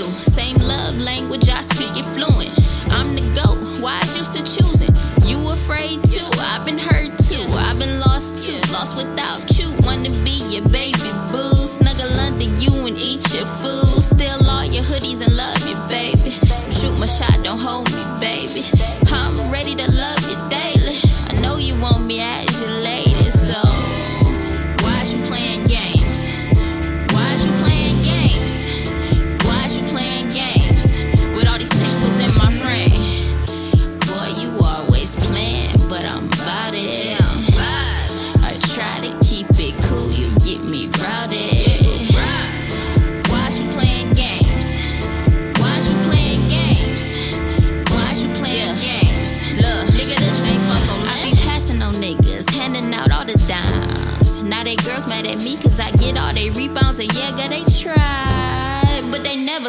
do. 0.00 0.06
Same 0.06 0.56
love 0.56 0.98
language, 0.98 1.48
I 1.50 1.60
speak 1.60 1.94
it 1.96 2.08
fluent. 2.14 2.52
I'm 2.96 3.14
the 3.14 3.24
GOAT, 3.36 3.82
wise 3.82 4.16
used 4.16 4.32
to 4.32 4.42
choosing. 4.44 4.92
You 5.28 5.36
afraid 5.50 6.02
too, 6.04 6.28
I've 6.50 6.64
been 6.64 6.78
hurt 6.78 7.12
too. 7.28 7.46
I've 7.66 7.78
been 7.78 8.00
lost 8.00 8.46
too, 8.46 8.60
lost 8.72 8.96
without 8.96 9.42
you. 9.58 9.68
Wanna 9.86 10.10
be 10.24 10.36
your 10.54 10.66
baby 10.68 11.10
boo. 11.32 11.52
Snuggle 11.66 12.12
under 12.26 12.48
you 12.62 12.72
and 12.88 12.96
eat 12.96 13.24
your 13.34 13.46
food. 13.60 14.02
Steal 14.02 14.40
all 14.48 14.64
your 14.64 14.84
hoodies 14.84 15.20
and 15.24 15.36
love 15.36 15.62
you, 15.68 15.76
baby. 15.88 16.30
Shoot 16.76 16.96
my 16.98 17.06
shot, 17.06 17.36
don't 17.44 17.60
hold 17.60 17.92
me, 17.92 18.02
baby. 18.20 18.64
I'm 19.12 19.50
ready 19.50 19.74
to 19.74 19.86
love 19.92 20.22
you 20.30 20.49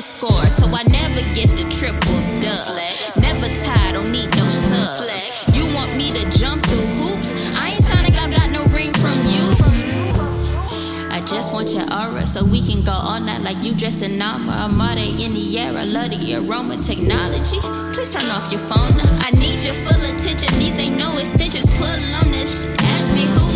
never 0.02 0.18
score, 0.18 0.50
so 0.50 0.66
I 0.68 0.84
never 0.84 1.22
get 1.36 1.50
the 1.58 1.66
triple 1.70 2.22
dub. 2.40 2.66
Flex. 2.66 3.18
Never 3.18 3.48
tired, 3.64 3.94
don't 3.94 4.12
need 4.12 4.30
no 4.36 4.46
sub. 4.46 5.04
Flex. 5.04 5.50
You 5.56 5.64
want 5.76 5.96
me 5.96 6.12
to 6.12 6.26
jump 6.38 6.66
through 6.66 6.90
hoops? 6.98 7.34
I 7.58 7.70
ain't 7.70 7.86
like 8.04 8.18
I 8.18 8.30
got 8.32 8.50
no 8.52 8.66
ring 8.74 8.94
from 8.94 9.18
you. 9.30 9.46
I 11.12 11.22
just 11.22 11.54
want 11.54 11.74
your 11.74 11.86
aura 11.94 12.26
so 12.26 12.44
we 12.44 12.66
can 12.66 12.84
go 12.84 12.94
all 12.94 13.20
night 13.20 13.42
like 13.42 13.64
you 13.64 13.76
dressed 13.76 14.02
in 14.02 14.22
armor. 14.22 14.54
Amare 14.54 14.98
in 14.98 15.34
the 15.34 15.60
air, 15.60 15.78
I 15.78 15.84
love 15.84 16.10
the 16.10 16.36
aroma 16.36 16.78
technology. 16.78 17.60
Please 17.94 18.14
turn 18.14 18.30
off 18.32 18.52
your 18.52 18.62
phone. 18.62 18.98
I 19.22 19.30
need 19.32 19.60
your 19.62 19.76
full 19.86 20.02
attention. 20.16 20.50
These 20.58 20.80
ain't 20.80 20.98
no 20.98 21.18
extensions. 21.18 21.70
Pull 21.78 22.16
on 22.18 22.32
this. 22.32 22.66
Ask 22.66 23.14
me 23.14 23.26
whose 23.26 23.51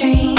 bold 0.00 0.37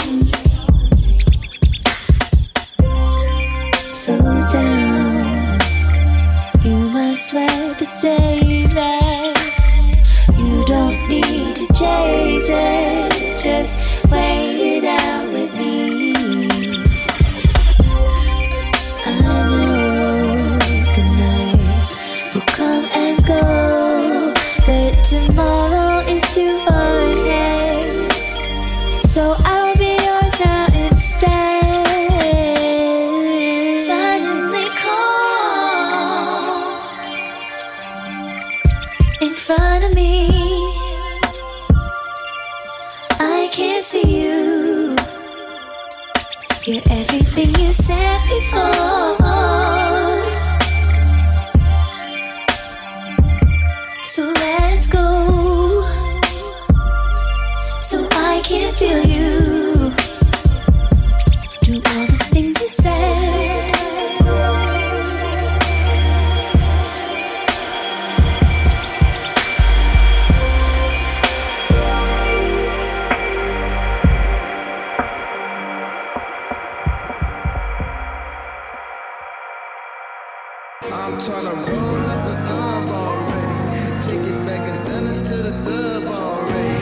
I'm 81.19 81.25
tryna 81.25 81.51
roll 81.67 82.09
up 82.15 82.25
a 82.27 82.33
numb 82.47 82.87
already. 82.87 84.01
Take 84.07 84.23
it 84.31 84.39
back 84.45 84.61
and 84.61 84.79
then 84.85 85.05
into 85.17 85.35
the 85.35 85.51
dub 85.51 86.05
already. 86.05 86.79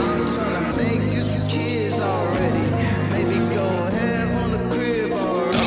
I'm 0.00 0.24
tryna 0.24 0.76
make 0.78 1.12
you 1.12 1.20
some 1.20 1.46
kids 1.50 2.00
already. 2.00 2.64
Maybe 3.12 3.36
go 3.54 3.68
half 3.68 4.30
on 4.42 4.52
the 4.52 4.60
crib 4.74 5.12
already. 5.12 5.58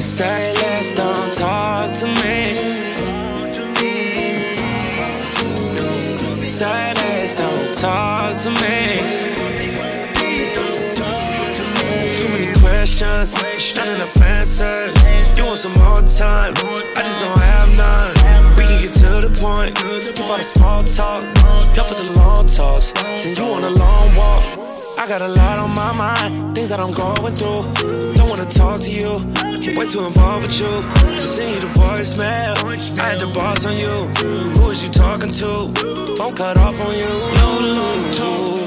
Say 0.00 0.54
less, 0.54 0.94
don't 0.94 1.34
talk 1.34 1.92
to 2.00 2.06
me. 2.06 2.56
Say 6.46 6.94
less, 6.94 7.34
don't 7.36 7.76
talk 7.76 8.38
to 8.38 8.50
me. 8.52 9.02
To 11.52 11.62
Too 12.16 12.28
many 12.32 12.50
questions, 12.58 13.34
not 13.76 13.88
enough 13.88 14.16
answers. 14.22 15.07
You 15.38 15.46
want 15.46 15.58
some 15.58 15.78
more 15.78 16.02
time? 16.02 16.52
I 16.98 17.00
just 17.06 17.20
don't 17.22 17.38
have 17.38 17.70
none. 17.78 18.10
We 18.58 18.66
can 18.66 18.78
get 18.82 18.90
to 18.98 19.22
the 19.22 19.30
point. 19.38 19.78
Skip 20.02 20.26
all 20.26 20.36
the 20.36 20.42
small 20.42 20.82
talk. 20.82 21.22
Done 21.78 21.86
for 21.86 21.94
the 21.94 22.18
long 22.18 22.44
talks. 22.44 22.90
Send 23.14 23.38
you 23.38 23.44
on 23.54 23.62
a 23.62 23.70
long 23.70 24.12
walk. 24.18 24.42
I 24.98 25.06
got 25.06 25.22
a 25.22 25.28
lot 25.28 25.58
on 25.58 25.70
my 25.78 25.94
mind, 25.94 26.56
things 26.56 26.70
that 26.70 26.80
I'm 26.80 26.90
going 26.90 27.36
through. 27.38 27.62
Don't 28.18 28.28
wanna 28.28 28.50
talk 28.50 28.80
to 28.80 28.90
you, 28.90 29.14
way 29.78 29.86
too 29.86 30.02
involved 30.04 30.42
with 30.42 30.58
you. 30.58 30.82
To 31.06 31.20
send 31.20 31.54
you 31.54 31.60
the 31.60 31.70
voicemail, 31.78 32.98
I 32.98 33.10
had 33.10 33.20
the 33.20 33.28
boss 33.28 33.64
on 33.64 33.76
you. 33.76 34.10
Who 34.58 34.70
is 34.70 34.82
you 34.82 34.90
talking 34.90 35.30
to? 35.30 35.70
Phone 36.18 36.34
cut 36.34 36.58
off 36.58 36.80
on 36.80 36.96
you. 36.98 37.14
No 37.38 37.50
long 37.78 38.10
talk. 38.10 38.58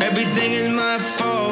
Everything 0.00 0.52
is 0.52 0.68
my 0.68 0.98
fault. 0.98 1.49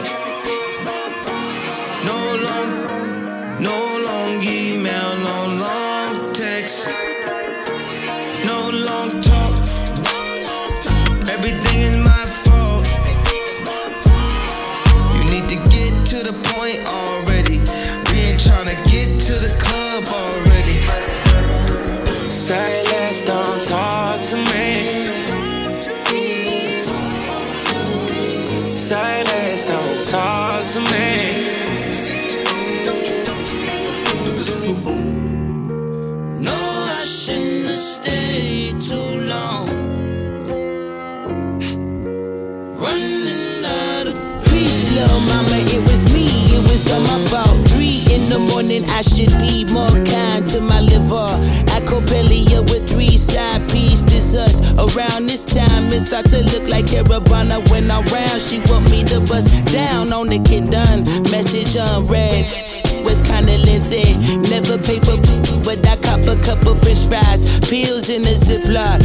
In 48.29 48.33
the 48.33 48.53
morning, 48.53 48.85
I 48.85 49.03
should 49.03 49.33
be 49.41 49.65
more 49.73 49.97
kind 50.05 50.47
to 50.49 50.61
my 50.61 50.81
liver. 50.81 51.33
Acopelia 51.77 52.61
with 52.71 52.89
three 52.89 53.17
side 53.17 53.63
pieces, 53.71 54.35
us. 54.35 54.61
Around 54.75 55.27
this 55.27 55.45
time, 55.45 55.85
it 55.89 56.01
start 56.01 56.27
to 56.27 56.45
look 56.53 56.69
like 56.69 56.87
Caravana 56.87 57.61
when 57.71 57.91
I'm 57.91 58.05
round. 58.13 58.41
She 58.41 58.61
want 58.69 58.91
me 58.91 59.05
to 59.05 59.21
bust 59.21 59.49
down 59.73 60.13
on 60.13 60.29
the 60.29 60.39
kid 60.41 60.71
done. 60.71 61.05
Message 61.31 61.77
unread. 61.77 62.45
Was 63.05 63.23
kinda 63.23 63.57
lengthy, 63.65 64.19
never 64.51 64.77
pay 64.77 64.99
for, 65.01 65.17
but 65.65 65.81
I 65.87 65.97
cop 65.97 66.21
a 66.27 66.37
couple 66.45 66.75
french 66.75 67.07
fries, 67.09 67.41
pills 67.71 68.11
in 68.11 68.23
a 68.23 68.35
ziploc. 68.35 68.98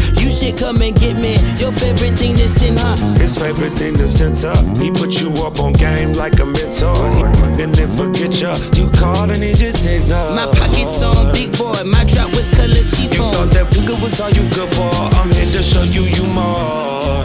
You 0.43 0.49
should 0.49 0.59
come 0.59 0.81
and 0.81 0.93
get 0.93 1.15
me 1.15 1.39
your 1.55 1.71
favorite 1.71 2.19
thing 2.19 2.35
to 2.35 2.47
send 2.49 2.77
her. 2.77 2.95
His 3.15 3.37
favorite 3.39 3.71
thing 3.79 3.95
to 3.95 4.07
set 4.09 4.43
up. 4.43 4.59
He 4.77 4.91
put 4.91 5.21
you 5.21 5.31
up 5.39 5.59
on 5.61 5.71
game 5.71 6.11
like 6.13 6.37
a 6.41 6.45
mentor. 6.45 6.99
He 7.15 7.63
and 7.63 7.73
then 7.73 7.87
forget 7.95 8.41
ya. 8.41 8.51
You 8.75 8.89
called 8.91 9.29
and 9.31 9.41
he 9.41 9.53
just 9.53 9.87
ignored. 9.87 10.35
My 10.35 10.45
pockets 10.51 11.01
on 11.01 11.31
big 11.31 11.57
boy, 11.57 11.79
my 11.85 12.03
drop 12.03 12.29
was 12.35 12.49
color 12.49 12.75
You 12.75 12.83
seafoam. 12.83 13.31
thought 13.31 13.51
that 13.55 13.71
nigga 13.71 13.95
was 14.03 14.19
all 14.19 14.31
you 14.31 14.43
good 14.51 14.67
for. 14.75 14.91
I'm 15.15 15.31
here 15.31 15.49
to 15.53 15.63
show 15.63 15.83
you 15.83 16.03
you 16.03 16.27
more. 16.27 17.23